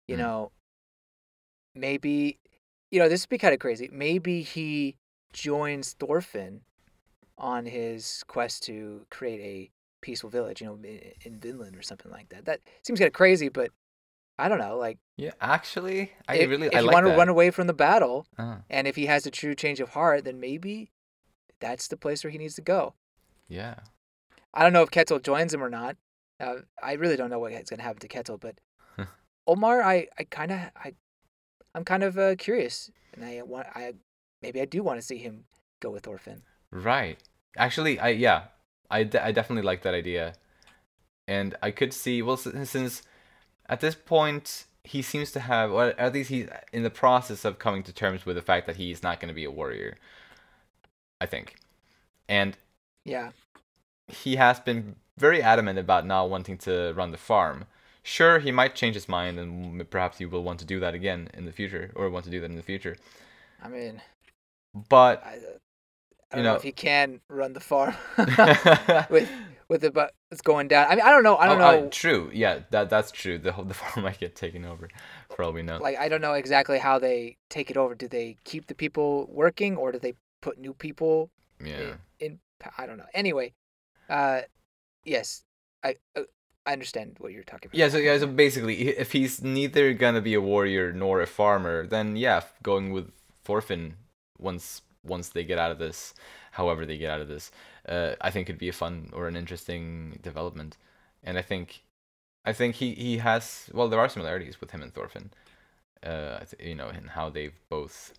[0.08, 0.20] You Mm.
[0.20, 0.52] know,
[1.76, 2.40] maybe,
[2.92, 3.90] you know, this would be kind of crazy.
[3.92, 4.98] Maybe he
[5.34, 6.62] joins Thorfinn
[7.44, 9.70] on his quest to create a
[10.02, 10.80] peaceful village, you know,
[11.26, 12.46] in Vinland or something like that.
[12.46, 13.70] That seems kind of crazy, but
[14.40, 14.78] I don't know.
[14.78, 17.12] Like, Yeah, actually, I if, really if I you like want that.
[17.12, 19.90] to run away from the battle, Uh, and if he has a true change of
[19.90, 20.92] heart, then maybe
[21.60, 22.94] that's the place where he needs to go.
[23.48, 23.76] yeah.
[24.56, 25.98] I don't know if Ketil joins him or not.
[26.40, 28.60] Uh, I really don't know what's going to happen to Ketil, but
[29.50, 30.94] Olmar, I, I kind of, I,
[31.76, 33.94] I'm kind of uh, curious, and I want, I
[34.44, 35.46] maybe I do want to see him
[35.82, 36.44] go with Orphan.
[36.72, 37.18] Right.
[37.58, 38.46] Actually, I yeah,
[38.90, 40.34] I, de- I definitely like that idea,
[41.28, 43.04] and I could see well since
[43.70, 47.60] at this point he seems to have, or at least he's in the process of
[47.60, 49.98] coming to terms with the fact that he's not going to be a warrior.
[51.22, 51.56] I think,
[52.28, 52.58] and
[53.06, 53.32] Yeah.
[54.08, 57.66] he has been very adamant about not wanting to run the farm.
[58.04, 61.30] Sure, he might change his mind, and perhaps he will want to do that again
[61.34, 62.98] in the future, or want to do that in the future.
[63.62, 64.02] I mean,
[64.90, 65.58] But I, uh,
[66.34, 67.96] I don't You know, know- if he can run the farm
[69.10, 69.30] with
[69.70, 70.88] with the but it's going down.
[70.92, 71.38] I mean, I don't know.
[71.38, 71.90] I don't Oh, uh, know.
[71.90, 72.30] true.
[72.34, 73.38] Yeah, that that's true.
[73.38, 74.90] The whole- the farm might get taken over,
[75.36, 75.78] for all we know.
[75.78, 77.96] like I don't know exactly how they take it over.
[77.96, 81.30] Do they keep the people working or do they put new people
[81.64, 81.96] yeah.
[82.20, 82.40] in?
[82.78, 83.06] I don't know.
[83.14, 83.54] Anyway,
[84.10, 84.42] uh,
[85.06, 85.44] yes,
[85.84, 86.24] I uh,
[86.66, 87.78] I understand what you're talking about.
[87.78, 91.86] Yeah, so yeah, so basically, if he's neither gonna be a warrior nor a farmer,
[91.88, 93.12] then yeah, going with
[93.44, 93.96] Thorfinn
[94.40, 96.14] once once they get out of this,
[96.52, 97.52] however they get out of this,
[97.88, 100.78] uh, I think could be a fun or an interesting development,
[101.24, 101.84] and I think,
[102.46, 105.32] I think he he has well, there are similarities with him and Thorfinn,
[106.04, 108.14] uh, you know, in how they've both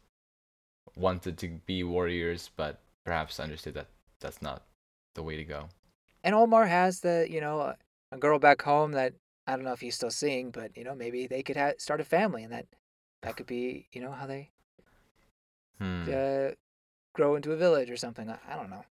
[0.97, 3.89] wanted to be warriors, but perhaps understood that
[4.20, 4.62] that's not
[5.14, 5.68] the way to go.
[6.22, 7.76] And Olmar has the you know a,
[8.12, 9.14] a girl back home that
[9.47, 12.01] I don't know if he's still seeing, but you know maybe they could ha- start
[12.01, 12.66] a family and that
[13.22, 14.51] that could be you know how they
[15.78, 16.09] Hmm.
[16.09, 16.51] uh,
[17.15, 18.29] grow into a village or something.
[18.31, 18.85] I, I don't know.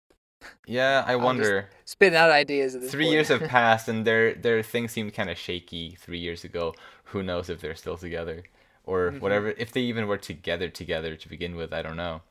[0.65, 1.69] Yeah, I wonder.
[1.85, 3.13] Spitting out ideas three point.
[3.13, 6.73] years have passed and their their things seemed kind of shaky three years ago
[7.05, 8.43] who knows if they're still together
[8.83, 9.21] or Mhm.
[9.21, 12.21] whatever if they even were together together to begin with i don't know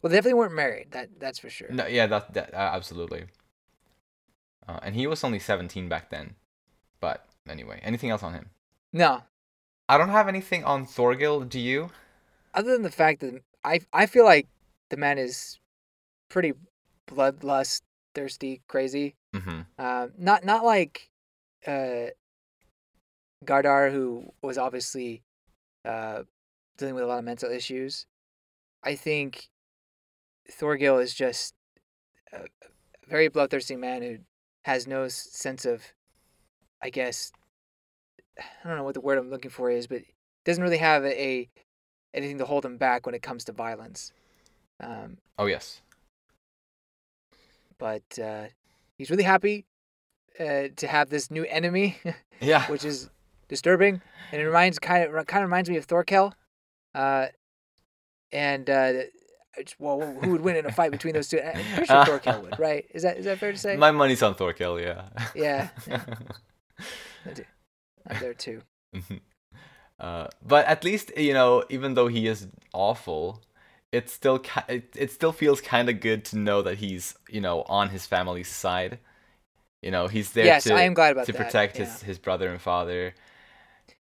[0.00, 0.92] well, they definitely weren't married.
[0.92, 1.68] That that's for sure.
[1.70, 3.24] no yeah that, that uh, absolutely
[4.68, 6.34] uh, and he was only 17 back then
[7.00, 8.50] but anyway anything else on him
[8.92, 9.22] No,
[9.88, 11.90] i don't have anything on thorgil do you
[12.54, 14.46] other than the fact that I I feel like
[14.90, 15.58] the man is
[16.28, 16.52] pretty
[17.08, 17.82] bloodlust,
[18.14, 19.14] thirsty, crazy.
[19.34, 19.60] mm-hmm.
[19.78, 21.10] Uh, not not like
[21.66, 22.06] uh,
[23.44, 25.22] Gardar, who was obviously
[25.84, 26.22] uh,
[26.78, 28.06] dealing with a lot of mental issues.
[28.82, 29.48] I think
[30.50, 31.54] Thorgil is just
[32.32, 32.46] a
[33.08, 34.18] very bloodthirsty man who
[34.64, 35.82] has no sense of,
[36.82, 37.32] I guess,
[38.38, 40.02] I don't know what the word I'm looking for is, but
[40.44, 41.48] doesn't really have a, a
[42.14, 44.12] anything to hold him back when it comes to violence.
[44.80, 45.82] Um, oh yes
[47.80, 48.44] but uh,
[48.96, 49.66] he's really happy
[50.38, 51.96] uh, to have this new enemy,
[52.40, 53.10] yeah which is
[53.48, 54.00] disturbing,
[54.30, 56.32] and it reminds kind of kind of reminds me of Thorkel.
[56.94, 57.26] Uh,
[58.30, 58.92] and uh,
[59.80, 61.40] well, who would win in a fight between those two?
[61.40, 62.84] I'm pretty sure Thorkel would, right?
[62.94, 63.76] Is that is that fair to say?
[63.76, 65.68] my money's on thorkel yeah Yeah.
[68.08, 68.62] I'm there too.
[70.00, 73.42] Uh, but at least you know, even though he is awful,
[73.92, 77.40] it still ki- it, it still feels kind of good to know that he's you
[77.40, 78.98] know on his family's side.
[79.82, 81.38] You know, he's there yes, to I am glad about to that.
[81.46, 81.84] protect yeah.
[81.84, 83.14] his his brother and father.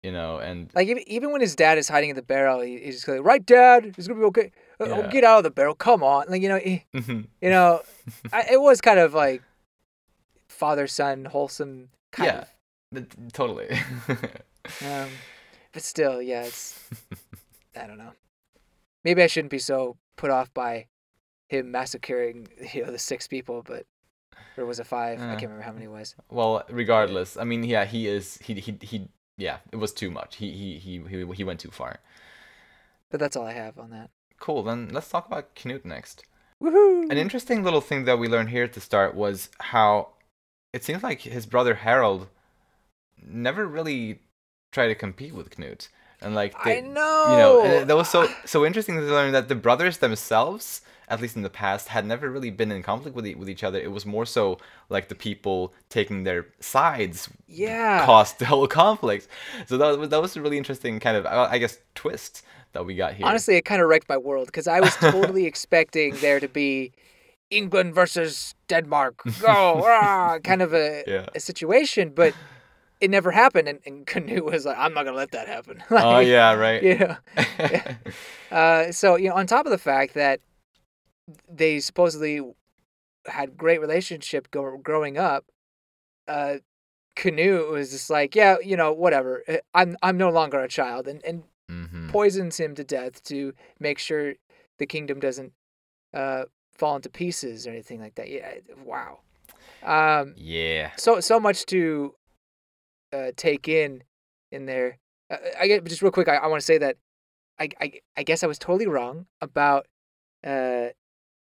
[0.03, 2.77] You know, and Like even, even when his dad is hiding in the barrel, he,
[2.79, 4.51] he's just like, "Right, Dad, it's gonna be okay.
[4.81, 5.77] Uh, oh, get out of the barrel.
[5.77, 7.27] Come on." Like you know, he, Mhm.
[7.41, 7.83] you know,
[8.33, 9.43] I, it was kind of like
[10.49, 12.45] father son wholesome kind Yeah.
[12.95, 13.69] Th- totally.
[14.85, 15.09] Um,
[15.73, 16.79] but still, yeah, it's
[17.81, 18.13] I don't know.
[19.05, 20.87] Maybe I shouldn't be so put off by
[21.49, 23.87] him massacring you know the six people, but
[24.57, 25.21] or was it five?
[25.21, 25.31] I Uh.
[25.31, 26.15] can't remember how many it was.
[26.31, 28.39] well, regardless, I mean, yeah, he is.
[28.39, 29.09] He he he.
[29.39, 30.37] Yeah, it was too much.
[30.37, 32.01] He he he he, he went too far.
[33.11, 34.11] But that's all I have on that.
[34.39, 34.63] Cool.
[34.63, 36.25] Then let's talk about Knut next.
[36.63, 37.11] Woohoo!
[37.11, 40.09] An interesting little thing that we learned here at the start was how
[40.73, 42.29] it seems like his brother Harold
[43.21, 44.21] never really
[44.73, 45.89] tried to compete with Knut,
[46.21, 47.25] and like they, I know.
[47.31, 51.21] you know, and that was so so interesting to learn that the brothers themselves, at
[51.21, 53.79] least in the past, had never really been in conflict with e- with each other.
[53.79, 54.59] It was more so
[54.89, 58.05] like the people taking their sides Yeah.
[58.07, 59.29] caused the whole conflict.
[59.67, 62.43] So that was, that was a really interesting kind of I guess twist
[62.73, 63.27] that we got here.
[63.27, 66.93] Honestly, it kind of wrecked my world because I was totally expecting there to be
[67.51, 71.27] England versus Denmark, go, rah, kind of a, Yeah.
[71.35, 72.33] a situation, but
[73.03, 73.69] it never happened.
[73.69, 75.83] And, and Canute was like, I'm not going to let that happen.
[75.91, 76.83] oh yeah, right.
[76.83, 77.17] Yeah.
[77.69, 77.83] know?
[78.51, 80.41] Uh, so, you know, on top of the fact that
[81.49, 82.41] they supposedly
[83.27, 85.47] had great relationship go- growing up,
[86.29, 86.57] uh,
[87.17, 89.43] Canute was just like, yeah, you know, whatever.
[89.49, 93.55] Uh, I'm I'm no longer a child, and and hmm poisons him to death to
[93.81, 94.35] make sure
[94.79, 95.53] the kingdom doesn't
[96.15, 96.45] uh,
[96.75, 98.29] fall into pieces or anything like that.
[98.31, 98.53] Yeah,
[98.85, 99.21] wow.
[99.83, 100.91] Um, Yeah.
[100.97, 102.15] so so much to
[103.13, 104.03] uh, take in
[104.51, 104.99] in there.
[105.31, 106.29] Uh, I get just real quick.
[106.29, 106.97] I, I want to say that
[107.59, 109.87] I, I I guess I was totally wrong about
[110.45, 110.89] uh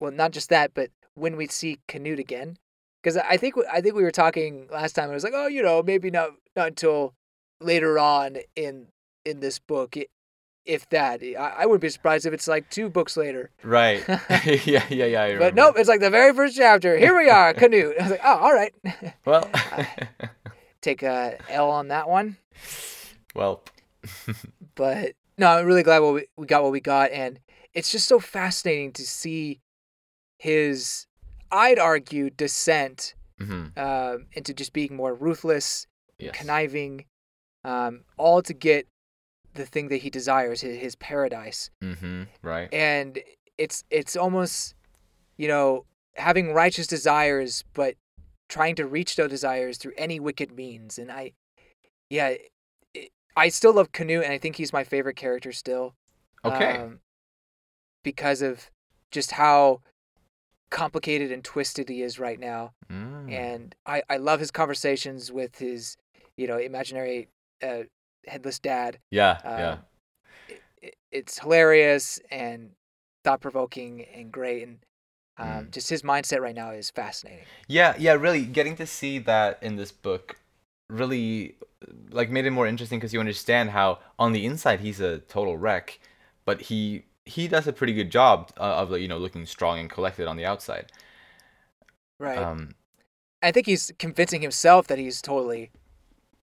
[0.02, 2.58] well not just that but when we see Canute again
[3.02, 5.10] because I think I think we were talking last time.
[5.10, 7.14] I was like oh you know maybe not not until
[7.62, 8.88] later on in
[9.26, 9.96] in this book,
[10.66, 11.22] if that.
[11.22, 13.52] I, I would be surprised if it's like two books later.
[13.64, 14.04] Right.
[14.66, 15.24] yeah, yeah, yeah.
[15.24, 16.98] I But nope, it's like the very first chapter.
[16.98, 17.96] Here we are, Canute.
[18.00, 18.74] I was like, oh, all right.
[19.26, 19.50] Well,
[20.82, 22.38] Take a L on that one.
[23.36, 23.64] well.
[24.76, 27.40] But no, I'm really glad what we, we got what we got, and
[27.74, 29.62] it's just so fascinating to see
[30.38, 31.06] his,
[31.52, 36.36] I'd argue, descent hmm um, into just being more ruthless, Yes.
[36.36, 37.06] conniving,
[37.64, 38.86] um, all to get
[39.54, 41.70] the thing that he desires, his, his paradise.
[41.82, 42.74] hmm Right.
[42.74, 43.20] And
[43.58, 44.76] it's it's almost,
[45.38, 47.96] you know, having righteous desires, but
[48.50, 50.98] trying to reach those desires through any wicked means.
[51.00, 51.34] And I,
[52.10, 52.36] yeah,
[52.94, 55.96] it, I still love Canute, and I think he's my favorite character still.
[56.44, 56.78] Okay.
[56.78, 57.00] um,
[58.04, 58.70] because of
[59.12, 59.82] just how
[60.70, 63.32] complicated and twisted he is right now Mm.
[63.32, 65.96] and I, I love his conversations with his
[66.38, 67.28] you know imaginary
[67.62, 67.84] uh,
[68.26, 69.38] headless dad yeah.
[69.44, 69.72] yeah.
[69.72, 69.80] um,
[70.82, 72.72] it, it's hilarious and
[73.24, 74.80] thought-provoking and great and
[75.40, 75.72] um, Mm.
[75.72, 77.46] just his mindset right now is fascinating.
[77.68, 80.38] Yeah, yeah, really getting to see that in this book
[80.90, 81.56] really
[82.12, 85.58] like made it more interesting because you understand how on the inside he's a total
[85.58, 86.00] wreck,
[86.46, 89.80] but he he does a pretty good job uh, of like, you know looking strong
[89.80, 90.92] and collected on the outside.
[92.20, 92.38] right.
[92.38, 92.76] Um,
[93.42, 95.72] i think he's convincing himself that he's totally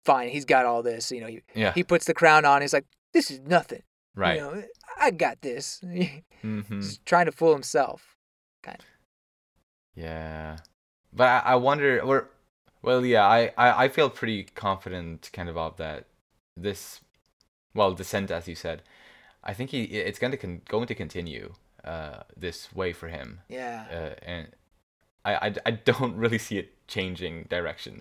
[0.07, 0.29] fine.
[0.31, 2.87] He's got all this you know he, yeah, he puts the crown on he's like
[3.13, 3.83] this is nothing.
[4.15, 4.37] Right.
[4.37, 4.63] you know
[4.99, 5.83] i got this.
[6.43, 8.16] Hmm he's trying to fool himself
[9.95, 10.59] Yeah,
[11.13, 12.01] but I, I wonder.
[12.01, 12.29] Or,
[12.83, 16.07] well, yeah, I, I I feel pretty confident, kind of, of that
[16.57, 17.01] this,
[17.75, 18.83] well, descent, as you said.
[19.45, 21.55] I think he it's going to con- going to continue
[21.85, 23.41] uh this way for him.
[23.49, 24.49] yeah uh, and
[25.25, 28.01] I, I, I don't really see it changing direction.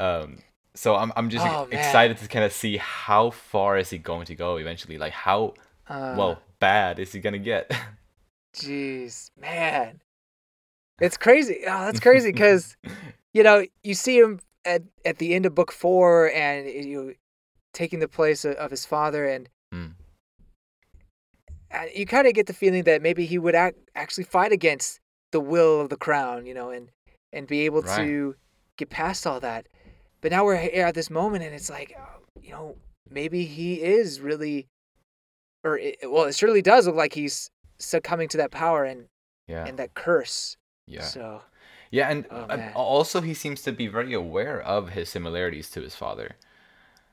[0.00, 0.38] Um,
[0.74, 1.70] so I'm I'm just Oh, man.
[1.72, 4.98] excited to kind of see how far is he going to go eventually.
[4.98, 5.54] Like how
[5.88, 7.70] Uh, well bad is he gonna get?
[8.54, 10.00] Jeez, man,
[11.00, 11.60] it's crazy.
[11.66, 12.76] Oh, that's crazy because
[13.34, 17.14] you know you see him at at the end of book four, and you
[17.72, 19.94] taking the place of, of his father, and Mm.
[21.70, 25.00] and you kind of get the feeling that maybe he would act, actually fight against
[25.30, 26.90] the will of the crown, you know, and
[27.32, 27.96] and be able Right.
[27.96, 28.36] to
[28.76, 29.66] get past all that.
[30.20, 32.76] But now we're here at this moment, and it's like, oh, you know,
[33.10, 34.68] maybe he is really,
[35.64, 37.50] or it, well, it surely does look like he's
[37.82, 39.08] succumbing to that power and
[39.46, 40.56] yeah, and that curse.
[40.86, 41.42] yeah, So
[41.90, 45.80] yeah, and Oh, uh, also he seems to be very aware of his similarities to
[45.82, 46.36] his father.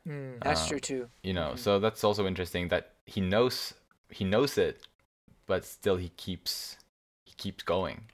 [0.07, 1.09] mm, that's Um, true too.
[1.21, 1.57] You know, Mhm.
[1.57, 3.73] so that's also interesting that he knows
[4.09, 4.87] he knows it,
[5.47, 6.77] but still he keeps
[7.25, 8.09] he keeps going.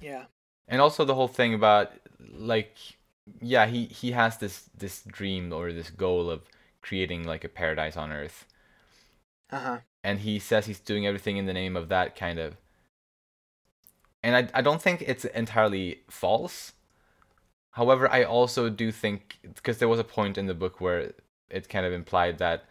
[0.00, 0.26] Yeah.
[0.68, 2.76] and also the whole thing about like
[3.40, 6.42] yeah he he has this this dream or this goal of
[6.82, 8.46] creating like a paradise on earth
[9.50, 9.80] Uh huh.
[10.04, 12.56] And he says he's doing everything in the name of that kind of
[14.22, 16.74] and i, I don't think it's entirely false
[17.72, 21.12] however i also do think because there was a point in the book where
[21.50, 22.64] it kind of implied that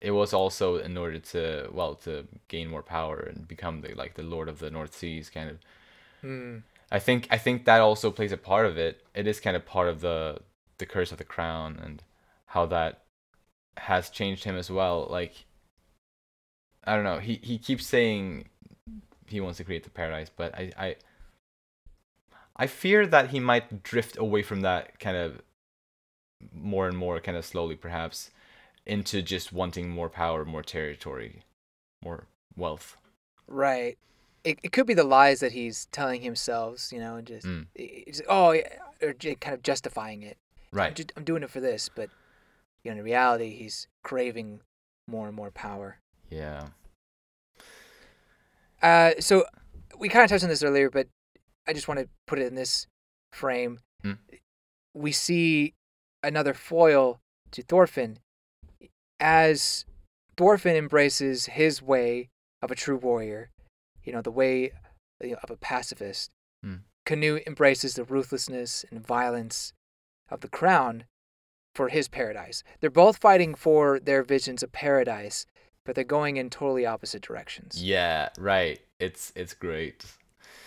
[0.00, 4.14] it was also in order to well to gain more power and become the like
[4.14, 5.58] the lord of the north seas kind of
[6.24, 6.62] Mm.
[6.90, 9.02] I think I think that also plays a part of it.
[9.14, 10.38] It is kind of part of the
[10.78, 12.02] the curse of the crown and
[12.46, 13.02] how that
[13.76, 15.06] has changed him as well.
[15.10, 15.44] Like
[16.86, 17.18] I don't know.
[17.18, 18.48] He he keeps saying
[19.26, 20.96] he wants to create the paradise, but I I
[22.56, 25.42] I fear that he might drift away from that kind of
[26.52, 28.30] more and more kind of slowly perhaps
[28.86, 31.42] into just wanting more power, more territory,
[32.02, 32.26] more
[32.56, 32.96] wealth.
[33.48, 33.98] Right.
[34.44, 37.66] It, it could be the lies that he's telling himself, you know, and just, Mm.
[38.28, 38.52] oh,
[39.02, 40.36] or kind of justifying it.
[40.72, 41.12] I'm, Right.
[41.16, 42.10] I'm doing it for this, but
[42.82, 44.60] you know, in reality, he's craving
[45.08, 45.98] more and more power.
[46.34, 46.66] Yeah.
[48.82, 49.44] Uh, so
[49.98, 51.06] we kind of touched on this earlier, but
[51.66, 52.86] I just want to put it in this
[53.32, 53.78] frame.
[54.04, 54.18] Mm.
[54.92, 55.74] We see
[56.22, 57.20] another foil
[57.52, 58.18] to Thorfinn
[59.20, 59.84] as
[60.36, 62.28] Thorfinn embraces his way
[62.60, 63.50] of a true warrior,
[64.02, 64.72] you know, the way
[65.22, 66.30] you know, of a pacifist.
[66.64, 66.80] Mm.
[67.06, 69.72] Canute embraces the ruthlessness and violence
[70.30, 71.04] of the crown
[71.74, 72.62] for his paradise.
[72.80, 75.46] They're both fighting for their visions of paradise,
[75.84, 77.82] but they're going in totally opposite directions.
[77.82, 78.80] Yeah, right.
[78.98, 80.04] It's it's great.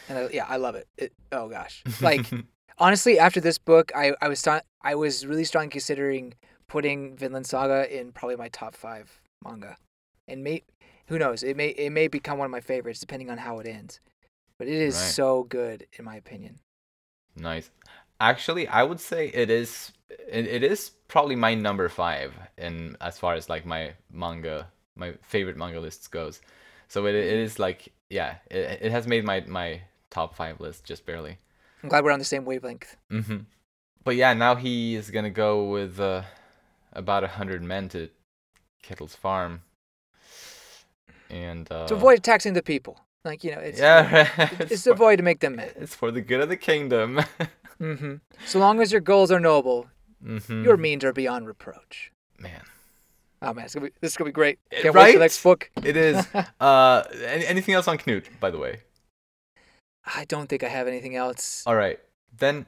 [0.10, 0.88] And I, yeah, I love it.
[0.98, 1.14] it.
[1.32, 2.26] Oh gosh, like
[2.78, 6.34] honestly, after this book, I I was sta- I was really strong considering
[6.68, 9.76] putting Vinland Saga in probably my top five manga,
[10.28, 10.64] and may
[11.08, 13.68] who knows it may it may become one of my favorites depending on how it
[13.68, 14.00] ends,
[14.60, 15.02] but it is Right.
[15.12, 16.60] so good in my opinion.
[17.36, 17.70] nice.
[18.20, 23.20] Actually, I would say it is it, it is probably my number five in as
[23.20, 24.68] far as like my manga,
[24.98, 26.42] my favorite manga lists goes.
[26.88, 30.84] So it, it is like yeah, it, it has made my my top five list
[30.86, 31.38] just barely.
[31.84, 32.96] I'm glad we're on the same wavelength.
[33.10, 33.38] hmm
[34.04, 36.24] But yeah, now he is gonna go with uh,
[36.94, 38.10] about a hundred men to
[38.84, 39.62] Ketil's farm,
[41.30, 43.00] and uh, To avoid taxing the people.
[43.26, 44.72] Like, you know, it's yeah, right.
[44.72, 45.74] it's to avoid to make them mad.
[45.76, 47.20] it's for the good of the kingdom.
[47.78, 49.88] hmm So long as your goals are noble,
[50.24, 52.12] hmm your means are beyond reproach.
[52.40, 52.64] man,
[53.42, 54.60] Oh man, it's gonna be, this is gonna be great.
[54.72, 55.70] Eh, Can't wait for the next book.
[55.84, 56.26] it is.
[56.60, 58.82] uh, any, anything else on Knut, by the way?
[60.06, 61.64] I don't think I have anything else.
[61.68, 62.00] All right,
[62.36, 62.66] then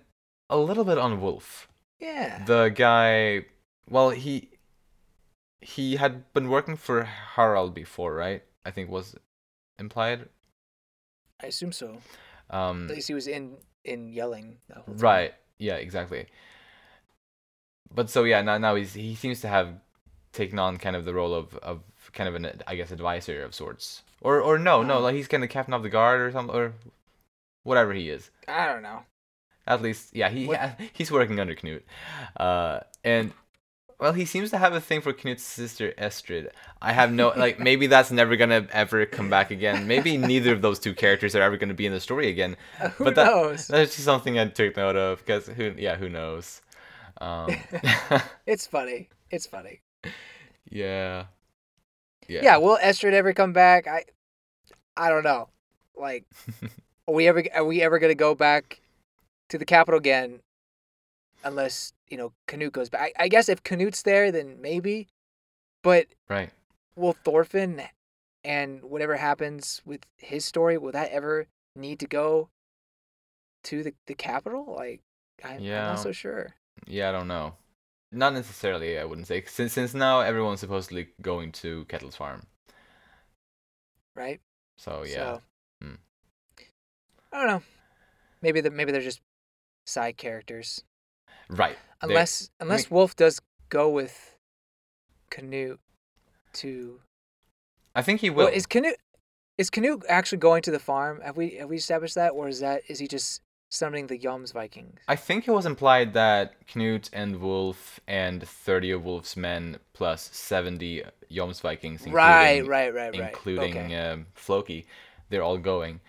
[0.50, 1.68] a little bit on Wolf.
[2.00, 2.44] Yeah.
[2.46, 3.46] The guy,
[3.90, 4.50] well, he
[5.62, 8.44] he had been working for Harald before, right?
[8.66, 9.16] I think was
[9.78, 10.30] implied.
[11.42, 11.98] I assume so.
[12.50, 14.58] Um, At least he was in in Jelling.
[14.68, 14.98] the whole time.
[14.98, 15.34] Right.
[15.58, 15.76] Yeah.
[15.76, 16.28] Exactly.
[17.94, 19.74] But so yeah, now now he's he seems to have
[20.34, 21.82] taken on kind of the role of of
[22.14, 25.02] kind of an I guess advisor of sorts, or or no no Oh.
[25.02, 26.74] like he's kind of captain of the guard or something or
[27.64, 28.30] whatever he is.
[28.48, 29.04] I don't know.
[29.68, 31.82] At least yeah he What- he's working under Knut,
[32.38, 33.32] uh and.
[34.02, 36.52] Well, he seems to have a thing for Knut's sister Estrid.
[36.82, 39.88] I have no like maybe that's never gonna ever come back again.
[39.88, 42.56] Maybe neither of those two characters are ever gonna be in the story again.
[42.96, 43.68] Who But that- knows?
[43.68, 46.62] That's just something I took note of because who yeah who knows.
[47.20, 47.54] Um,
[48.46, 49.10] it's funny.
[49.32, 49.82] It's funny.
[50.70, 51.26] yeah.
[52.28, 52.42] Yeah.
[52.44, 52.58] Yeah.
[52.58, 53.88] Will Estrid ever come back?
[53.88, 54.06] I
[54.96, 55.50] I don't know.
[55.96, 56.26] Like,
[57.08, 58.82] are we ever are we ever gonna go back
[59.50, 60.42] to the capital again?
[61.44, 63.14] Unless you know Canute goes back.
[63.18, 65.08] I, I guess if Canute's there, then maybe.
[65.82, 66.52] But Right.
[66.96, 67.84] will Thorfinn
[68.44, 72.50] and whatever happens with his story will that ever need to go
[73.64, 74.74] to the the capital?
[74.76, 75.02] Like,
[75.44, 76.56] I, I'm not so sure.
[76.86, 77.56] Yeah, I don't know.
[78.12, 79.44] Not necessarily, I wouldn't say.
[79.46, 82.44] Since since now everyone's supposedly going to Ketil's farm.
[84.16, 84.42] Right.
[84.78, 85.16] So yeah.
[85.16, 85.42] So,
[85.82, 85.96] Hmm.
[87.32, 87.64] I don't know.
[88.42, 89.22] Maybe the maybe they're just
[89.86, 90.84] side characters.
[91.50, 91.78] Right.
[92.02, 93.40] Unless unless Wolf does
[93.70, 94.36] go with
[95.30, 95.80] Canute
[96.54, 97.00] to
[97.96, 98.46] I think he will.
[98.46, 98.98] well, is Canute
[99.58, 101.22] is Canute actually going to the farm?
[101.22, 104.98] Have we have we established that, or is that is he just summoning the Jomsvikings?
[105.08, 110.30] I think it was implied that Knut and Wolf and 30 of Wolf's men plus
[110.34, 113.30] 70 Joms Vikings, including, Right, right, right, right.
[113.30, 113.96] including okay.
[113.96, 114.86] um, Floki,
[115.30, 116.02] they're all going.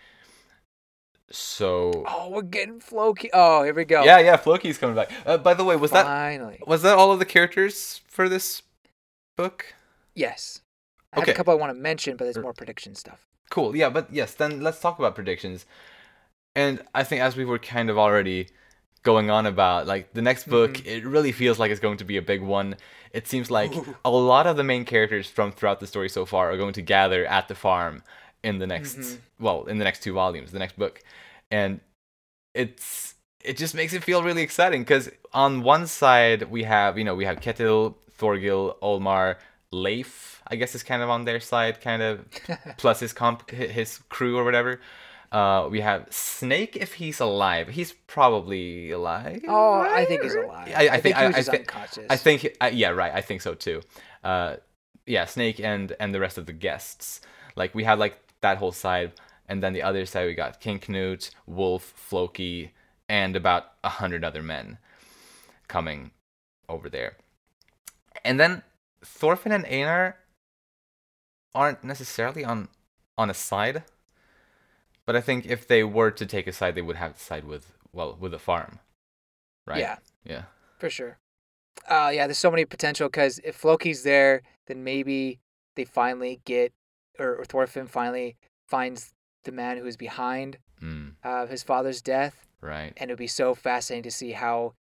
[1.30, 3.30] So Oh, we're getting Floki.
[3.32, 4.02] Oh, here we go.
[4.02, 5.10] yeah, yeah, Floki's coming back.
[5.24, 6.60] Uh, by the way, was that finally?
[6.66, 8.62] was that all of the characters for this
[9.36, 9.74] book?
[10.14, 10.60] Yes.
[11.12, 11.32] I have Okay.
[11.32, 13.26] a couple I want to mention, but there's more prediction stuff.
[13.48, 13.76] Cool.
[13.76, 15.66] Yeah, but yes, then let's talk about predictions.
[16.54, 18.48] And I think as we were kind of already
[19.02, 20.86] going on about like the next book, Mhm.
[20.86, 22.76] it really feels like it's going to be a big one.
[23.12, 23.96] It seems like Ooh.
[24.04, 26.82] a lot of the main characters from throughout the story so far are going to
[26.82, 28.02] gather at the farm
[28.42, 29.18] in the next Mhm.
[29.38, 31.00] well, in the next two volumes, the next book.
[31.50, 31.80] And
[32.54, 37.04] it's it just makes it feel really exciting cuz on one side we have, you
[37.04, 39.36] know, we have Ketil, Thorgil, Olmar,
[39.72, 42.26] Leif, I guess is kind of on their side kind of
[42.76, 44.78] plus his comp his crew or whatever.
[45.32, 47.68] Uh, we have Snake if he's alive.
[47.68, 49.42] He's probably alive.
[49.46, 50.72] Oh, I think he's alive.
[50.74, 52.06] I, I, think he I, was I, just thi- unconscious.
[52.10, 53.12] I think uh, yeah right.
[53.14, 53.82] I think so too.
[54.24, 54.56] Uh,
[55.06, 57.20] yeah, Snake and and the rest of the guests.
[57.54, 59.12] Like we have like that whole side,
[59.48, 62.72] and then the other side we got King Knut, Wolf, Floki,
[63.08, 64.78] and about a hundred other men
[65.68, 66.10] coming
[66.68, 67.16] over there.
[68.24, 68.62] And then
[69.04, 70.16] Thorfinn and Einar
[71.54, 72.68] aren't necessarily on
[73.16, 73.84] on a side,
[75.06, 77.44] but I think if they were to take a side, they would have to side
[77.44, 78.78] with well with the farm,
[79.66, 79.80] right?
[79.80, 80.42] Yeah, yeah,
[80.78, 81.18] for sure.
[81.88, 85.38] Uh, yeah, there's so many potential because if Floki's there, then maybe
[85.76, 86.72] they finally get,
[87.18, 88.36] or, or Thorfinn finally
[88.68, 89.12] finds
[89.44, 92.92] the man who is behind mm, uh, his father's death, right.
[92.96, 94.74] and it would be so fascinating to see how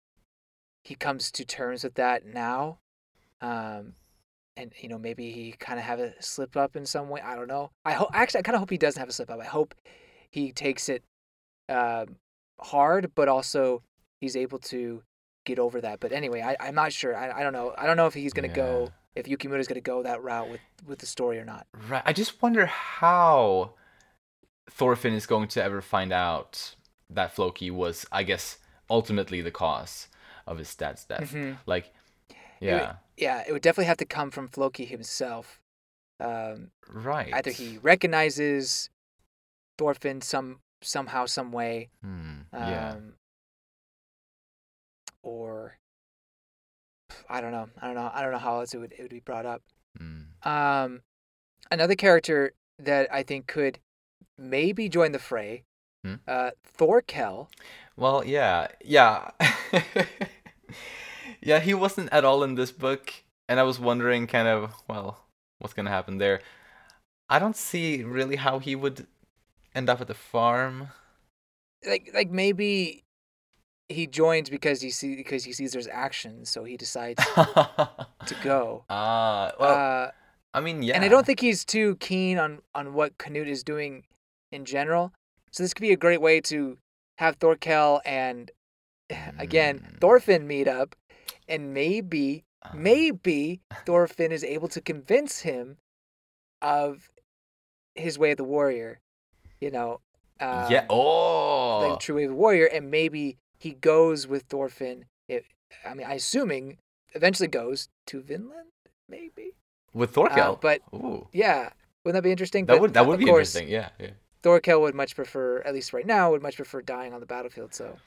[0.84, 2.78] he comes to terms with that now.
[3.40, 3.94] Um,
[4.56, 7.20] and you know maybe he kind of have a slip up in some way.
[7.20, 7.70] I don't know.
[7.84, 9.40] I hope actually I kind of hope he doesn't have a slip up.
[9.40, 9.74] I hope
[10.30, 11.02] he takes it
[11.68, 12.16] um,
[12.60, 13.82] hard, but also
[14.20, 15.02] he's able to
[15.46, 16.00] get over that.
[16.00, 17.16] But anyway, I, I'm not sure.
[17.16, 17.74] I, I don't know.
[17.78, 20.98] I don't know if he's gonna go if Yukimura's gonna go that route with with
[20.98, 21.66] the story or not.
[21.88, 22.02] Right.
[22.04, 23.74] I just wonder how
[24.70, 26.74] Thorfinn is going to ever find out
[27.10, 28.58] that Floki was, I guess,
[28.90, 30.08] ultimately the cause
[30.46, 31.32] of his dad's death.
[31.32, 31.56] Mhm.
[31.66, 31.92] Like,
[32.28, 35.60] would- yeah, Yeah, it would definitely have to come from Floki himself.
[36.20, 37.32] Um, right.
[37.32, 38.90] either he recognizes
[39.78, 43.14] Thorfinn some somehow, some way, Hmm, um,
[45.22, 45.78] or
[47.28, 47.68] I don't know.
[47.80, 48.10] I don't know.
[48.12, 49.62] I don't know how else it would it would be brought up.
[49.98, 50.46] Mm.
[50.46, 51.00] Um,
[51.70, 53.78] another character that I think could
[54.36, 55.64] maybe join the fray,
[56.04, 56.14] Hmm?
[56.26, 57.48] uh, Thorkel.
[57.96, 59.30] Well, yeah, yeah,
[61.40, 61.58] yeah.
[61.58, 63.12] He wasn't at all in this book,
[63.48, 65.24] and I was wondering, kind of, well,
[65.58, 66.40] what's gonna happen there?
[67.28, 69.06] I don't see really how he would
[69.78, 70.88] end up at the farm.
[71.86, 73.04] Like like maybe
[73.88, 78.84] he joins because he see because he sees there's action, so he decides to go.
[78.90, 79.74] Ah, well,
[80.06, 80.10] uh,
[80.52, 80.96] I mean, yeah.
[80.96, 84.04] And I don't think he's too keen on on what Canute is doing
[84.52, 85.12] in general.
[85.52, 86.78] So this could be a great way to
[87.18, 88.50] have Thorkel and
[89.38, 90.00] again Mm.
[90.00, 90.94] Thorfinn meet up,
[91.48, 95.78] and maybe Uh, maybe Thorfinn is able to convince him
[96.60, 97.08] of
[97.94, 98.98] his way of the warrior.
[99.60, 100.00] You know,
[100.40, 100.86] um, yeah.
[100.88, 101.78] Oh.
[101.80, 105.04] like the true way the warrior, and maybe he goes with Thorfinn.
[105.28, 105.44] It,
[105.88, 106.78] I mean, I assuming
[107.14, 108.70] eventually goes to Vinland,
[109.08, 109.54] maybe.
[109.92, 110.58] With Uh, Thorkel.
[110.62, 111.26] but Ooh.
[111.32, 111.70] yeah,
[112.04, 112.66] wouldn't that be interesting?
[112.66, 113.68] That But, would that would be course, interesting.
[113.68, 113.88] Yeah.
[113.98, 114.10] Yeah.
[114.42, 117.74] Thorkel would much prefer, at least right now, would much prefer dying on the battlefield.
[117.74, 117.98] So,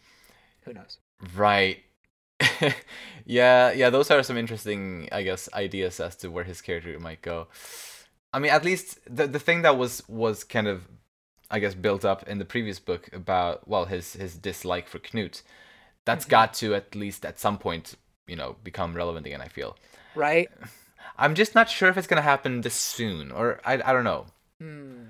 [0.63, 0.97] who knows?
[1.35, 1.83] Right.
[3.25, 7.21] yeah, yeah, those are some interesting, I guess, ideas as to where his character might
[7.21, 7.47] go.
[8.33, 10.87] I mean, at least the the thing that was was kind of
[11.51, 15.41] I guess built up in the previous book about well, his his dislike for Knut.
[16.05, 16.29] That's Mhm.
[16.29, 17.95] got to at least at some point,
[18.25, 19.77] you know, become relevant again, I feel.
[20.15, 20.49] Right?
[21.17, 24.03] I'm just not sure if it's going to happen this soon or I I don't
[24.03, 24.25] know.
[24.59, 25.09] Hmm.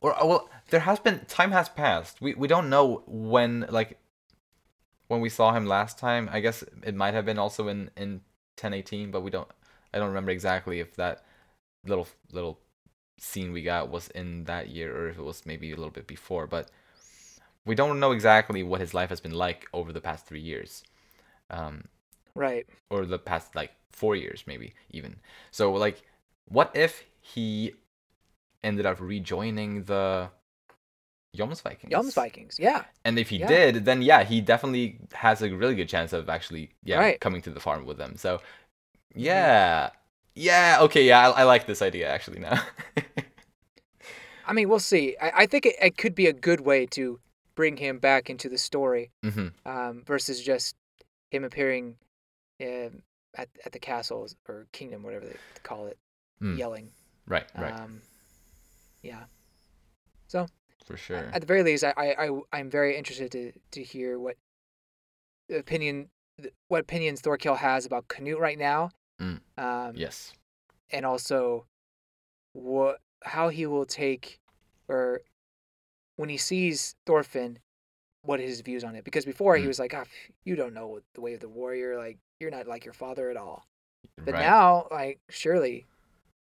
[0.00, 3.98] or uh, well there has been time has passed we we don't know when like
[5.08, 8.20] when we saw him last time i guess it might have been also in in
[8.60, 9.50] 1018 but we don't
[9.92, 11.24] i don't remember exactly if that
[11.84, 12.58] little little
[13.18, 16.06] scene we got was in that year or if it was maybe a little bit
[16.06, 16.70] before but
[17.64, 20.82] we don't know exactly what his life has been like over the past three years
[21.50, 21.84] um
[22.34, 22.66] Right.
[22.90, 25.16] or the past like four years maybe even
[25.50, 26.02] so like
[26.48, 27.72] what if he
[28.62, 30.28] ended up rejoining the
[31.36, 31.90] Jomsvikings?
[31.90, 32.56] Yums Vikings.
[32.58, 32.84] Yeah.
[33.04, 33.46] And if he Yeah.
[33.46, 37.20] did, then yeah, he definitely has a really good chance of actually yeah Right.
[37.20, 38.16] coming to the farm with them.
[38.16, 38.40] So
[39.14, 39.90] yeah,
[40.36, 42.62] yeah, okay, yeah, I, I like this idea actually now.
[44.46, 45.16] I mean, we'll see.
[45.20, 47.18] I, I think it, it could be a good way to
[47.56, 50.76] bring him back into the story hmm um, versus just
[51.30, 51.96] him appearing
[52.60, 53.02] um
[53.34, 55.98] at, at the castle or kingdom, whatever they call it,
[56.42, 56.58] Mm.
[56.58, 56.88] Jelling.
[57.26, 58.02] Right, right, Um,
[59.02, 59.24] yeah.
[60.28, 60.46] So,
[60.84, 61.30] for sure.
[61.32, 64.36] At the very least, I, I, I I'm very interested to, to hear what
[65.50, 66.10] opinion
[66.68, 68.90] what opinions Thorkel has about Canute right now.
[69.20, 69.40] Mm.
[69.58, 70.32] Um, yes.
[70.90, 71.66] and also
[72.52, 74.38] what how he will take
[74.88, 75.22] or
[76.16, 77.58] when he sees Thorfinn,
[78.22, 79.04] what his views on it.
[79.04, 79.68] Because before he Mm.
[79.68, 80.04] was like, ah,
[80.44, 83.36] you don't know the way of the warrior, like you're not like your father at
[83.36, 83.66] all.
[84.24, 84.40] But right.
[84.42, 85.86] now, like surely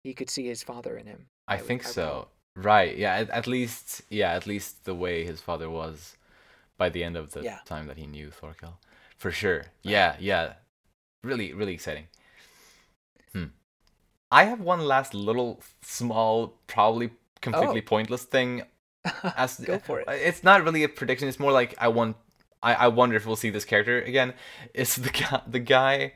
[0.03, 1.27] he could see his father in him.
[1.47, 2.27] I I think I so.
[2.55, 2.97] Right.
[2.97, 3.15] Yeah.
[3.15, 4.01] At, at least.
[4.09, 4.31] Yeah.
[4.31, 6.15] At least the way his father was,
[6.77, 7.59] by the end of the Yeah.
[7.65, 8.79] time that he knew Thorkel,
[9.17, 9.65] for sure.
[9.81, 10.15] Yeah.
[10.19, 10.53] Yeah.
[11.23, 12.07] Really, really exciting.
[14.31, 17.11] I have one last little small, probably
[17.41, 17.85] completely Oh.
[17.89, 18.63] pointless thing.
[19.37, 20.07] As Go for it.
[20.09, 21.27] It's not really a prediction.
[21.27, 22.17] It's more like I want.
[22.63, 24.33] I, I wonder if we'll see this character again.
[24.73, 26.13] It's the guy, the guy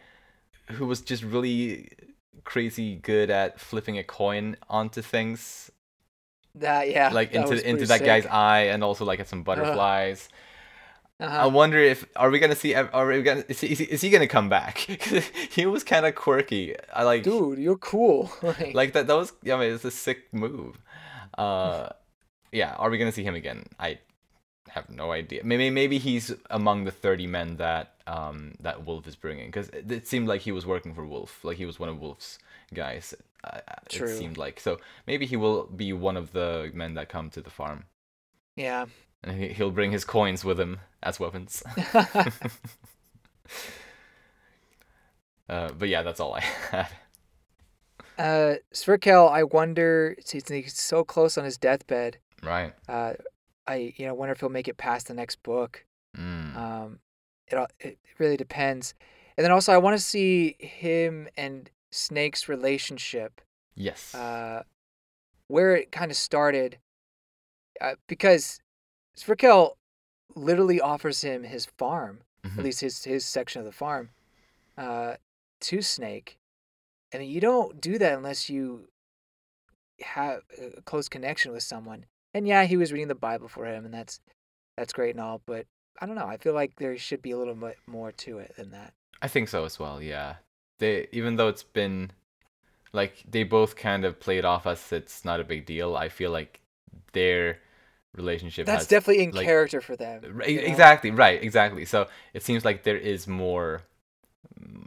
[0.72, 1.90] who was just really
[2.44, 5.70] crazy good at flipping a coin onto things
[6.56, 10.30] That yeah, like that into into that guy's eye and also like at some butterflies
[10.32, 10.36] i
[11.20, 11.50] Uh-huh.
[11.50, 14.48] wonder if are we gonna see are we gonna is he, is he, gonna come
[14.48, 14.78] back?
[15.52, 16.76] He was kind of quirky.
[16.94, 18.32] I like Dude, you're cool.
[18.42, 20.82] like, like that that was yeah I mean, it's a sick move.
[21.38, 21.90] Uh
[22.52, 23.66] yeah are we gonna see him again?
[23.80, 24.00] I
[24.70, 25.42] have no idea.
[25.44, 29.92] Maybe maybe he's among the 30 men that um that wolf is bringing because it,
[29.92, 31.44] it seemed like he was working for wolf.
[31.44, 32.40] Like he was one of wolf's
[32.74, 33.14] guys.
[33.44, 33.60] Uh,
[33.90, 34.08] True.
[34.08, 37.42] it seemed like so maybe he will be one of the men that come to
[37.42, 37.86] the farm.
[38.56, 38.86] Yeah.
[39.24, 41.64] and he- he'll bring his coins with him as weapons
[45.50, 46.40] uh, but yeah that's all i
[46.72, 46.88] had
[48.18, 50.14] uh, Sverkel, I wonder.
[50.30, 52.18] He's, he's so close on his deathbed.
[52.44, 53.14] right Uh,
[53.66, 55.86] I you know wonder if he'll make it past the next book.
[56.18, 56.54] mm.
[56.54, 57.00] Um,
[57.48, 58.94] it all- it really depends.
[59.38, 63.40] And then also, I want to see him and Snake's relationship,
[63.74, 64.64] yes uh,
[65.48, 66.78] where it kind of started,
[67.80, 68.60] uh, because
[69.18, 69.76] Sverkel
[70.36, 72.58] literally offers him his farm, Mhm.
[72.60, 74.10] at least his his section of the farm,
[74.78, 75.16] uh,
[75.62, 76.38] to Snake.
[77.14, 78.88] I mean, you don't do that unless you
[80.02, 82.06] have a close connection with someone.
[82.34, 84.20] And yeah, he was reading the Bible for him, and that's
[84.78, 85.42] that's great and all.
[85.46, 85.66] But
[86.00, 86.28] I don't know.
[86.28, 88.94] I feel like there should be a little bit more to it than that.
[89.22, 90.02] I think so as well.
[90.02, 90.36] Yeah,
[90.78, 92.12] they even though it's been
[92.94, 95.98] like they both kind of played off as it's not a big deal.
[95.98, 96.62] I feel like
[97.14, 97.60] their
[98.20, 100.22] relationship That's has definitely in like- character for them.
[100.24, 100.62] Right, know?
[100.62, 103.82] exactly right exactly so it seems like there is more
[104.62, 104.86] mm,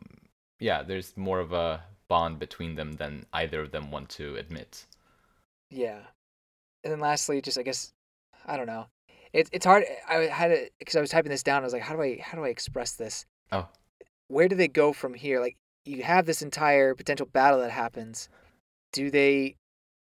[0.61, 4.85] yeah there's more of a bond between them than either of them want to admit
[5.71, 6.01] Yeah.
[6.85, 7.93] And then lastly, just I guess
[8.45, 8.87] I don't know.
[9.33, 9.85] It's it's hard.
[10.09, 11.63] I had it because I was typing this down.
[11.63, 13.25] I was like, how do I how do I express this?
[13.51, 13.69] Oh.
[14.29, 15.41] Where do they go from here?
[15.41, 15.57] Like
[15.87, 18.29] you have this entire potential battle that happens.
[18.93, 19.55] Do they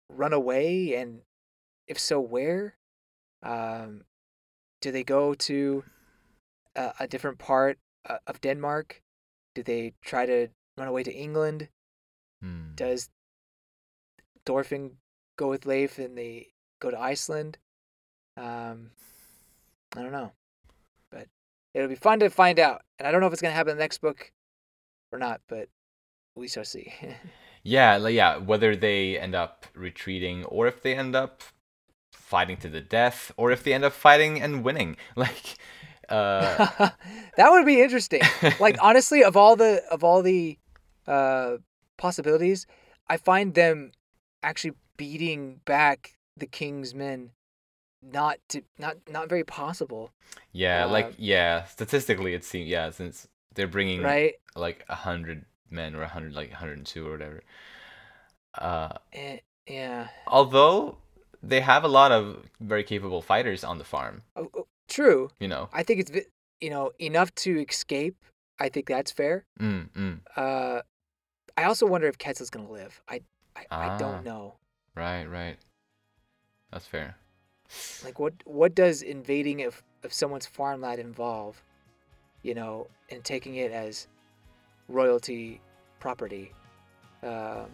[0.09, 0.94] run away?
[0.94, 1.23] And
[1.89, 2.76] if so, where?
[3.47, 4.02] Um,
[4.81, 5.85] do they go to
[6.74, 7.78] a, a different part
[8.09, 9.01] uh, of Denmark?
[9.55, 11.68] Do they try to run away to England?
[12.43, 12.74] Hmm.
[12.74, 13.09] does
[14.44, 14.98] Thorfinn
[15.36, 16.48] go with Leif and they
[16.81, 17.56] go to Iceland?
[18.36, 18.90] Um,
[19.97, 20.32] I don't know,
[21.10, 21.27] but
[21.73, 22.82] it'll be fun to find out.
[22.98, 24.31] And I don't know if it's gonna happen in the next book
[25.10, 25.70] or not, but
[26.35, 26.93] we shall see.
[27.62, 31.43] yeah yeah whether they end up retreating or if they end up
[32.27, 35.57] fighting to the death or if they end up fighting and winning like
[36.09, 36.66] uh
[37.36, 38.23] that would be interesting.
[38.61, 40.59] Like honestly, of all the of all the
[41.07, 41.57] uh,
[41.97, 42.66] possibilities,
[43.09, 43.93] I find them
[44.43, 47.31] actually beating back the king's men
[48.03, 50.12] not to not not very possible,
[50.53, 54.35] yeah uh, like yeah statistically it seems yeah since they're bringing right?
[54.55, 57.40] like a hundred men or a hundred like 102 or whatever
[58.59, 60.09] uh Eh, yeah.
[60.27, 60.98] although
[61.42, 65.30] they have a lot of very capable fighters on the farm Oh, oh, true.
[65.40, 66.10] you know I think it's
[66.60, 68.16] you know enough to escape.
[68.58, 69.44] I think that's fair.
[69.60, 70.20] mm, mm.
[70.36, 70.80] Uh,
[71.58, 73.00] I also wonder if Ketil's gonna live.
[73.08, 73.20] I
[73.54, 73.98] I, I Ah.
[73.98, 74.56] don't know.
[74.94, 75.58] right right
[76.72, 77.16] that's fair
[78.04, 81.62] Like what what does invading of of someone's farmland involve?
[82.42, 84.06] You know, and taking it as
[84.88, 85.60] royalty
[86.00, 86.52] property.
[87.22, 87.66] Um,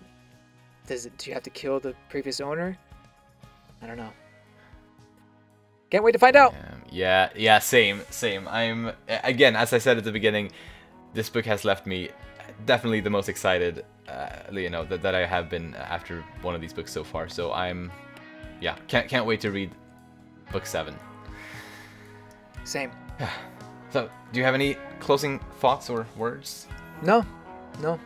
[0.87, 1.17] does it?
[1.19, 2.79] Do you have to kill the previous owner?
[3.83, 4.13] I don't know.
[5.91, 6.55] Can't wait to find out.
[6.55, 10.53] Um, yeah yeah same same i'm again as i said at the beginning
[11.15, 12.11] this book has left me
[12.67, 16.61] definitely the most excited uh, you know that, that i have been after one of
[16.61, 17.91] these books so far so i'm
[18.61, 19.71] yeah can't can't wait to read
[20.53, 20.95] book seven
[22.65, 22.93] Same.
[23.91, 26.67] so do you have any closing thoughts or words
[27.03, 27.25] No,
[27.81, 27.99] no.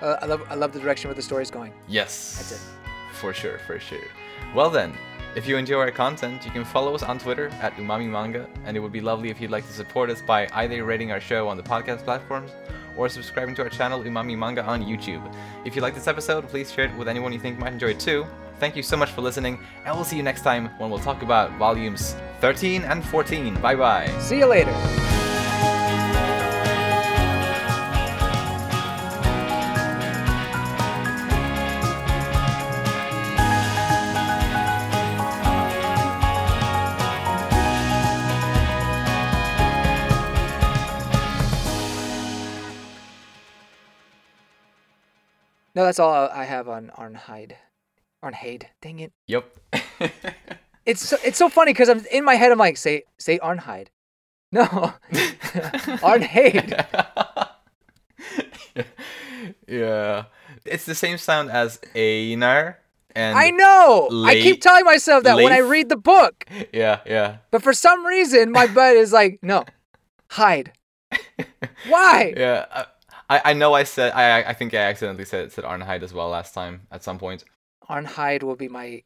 [0.00, 1.72] Uh, I love I love the direction where the story's going.
[1.88, 2.36] Yes.
[2.36, 2.60] That's it.
[3.14, 4.08] For sure, for sure.
[4.54, 4.92] Well then,
[5.34, 8.76] if you enjoy our content, you can follow us on Twitter at Umami Manga, and
[8.76, 11.48] it would be lovely if you'd like to support us by either rating our show
[11.48, 12.50] on the podcast platforms
[12.96, 15.22] or subscribing to our channel Umami Manga on YouTube.
[15.64, 18.00] If you like this episode, please share it with anyone you think might enjoy it
[18.00, 18.26] too.
[18.58, 21.22] Thank you so much for listening, and we'll see you next time when we'll talk
[21.22, 23.60] about volumes 13 and 14.
[23.60, 24.08] Bye bye.
[24.20, 25.11] See you later.
[45.82, 47.54] No, that's all I have on Arnheid.
[48.22, 48.66] Arnheid.
[48.80, 49.12] Dang it.
[49.26, 49.44] Yep.
[50.84, 52.50] It's so, it's so funny because I'm in my head.
[52.50, 53.86] I'm like, say say Arnheid.
[54.50, 54.64] No,
[56.02, 56.86] Arnheid.
[59.68, 60.24] yeah.
[60.64, 62.78] It's the same sound as Einar.
[63.14, 64.08] And I know.
[64.24, 67.36] I keep telling myself that when I read the book, Yeah, yeah.
[67.52, 69.64] but for some reason my butt is like, no,
[70.30, 70.72] hide.
[71.88, 72.34] Why?
[72.36, 72.86] Yeah.
[73.32, 76.28] I, I know I said I I think I accidentally said said Arnheid as well
[76.28, 77.44] last time at some point.
[77.88, 79.02] Arnheid will be my.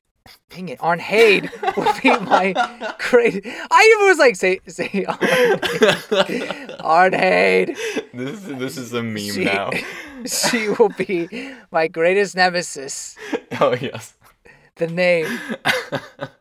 [0.51, 1.43] Dang it, Arnheid
[1.77, 2.47] will be my
[3.11, 3.47] great.
[3.71, 4.89] I even was like, say say.
[6.81, 7.77] Arnheid.
[8.13, 9.71] this is this is a meme She- now.
[10.27, 13.17] She will be my greatest nemesis.
[13.61, 14.15] oh yes.
[14.77, 15.39] The name.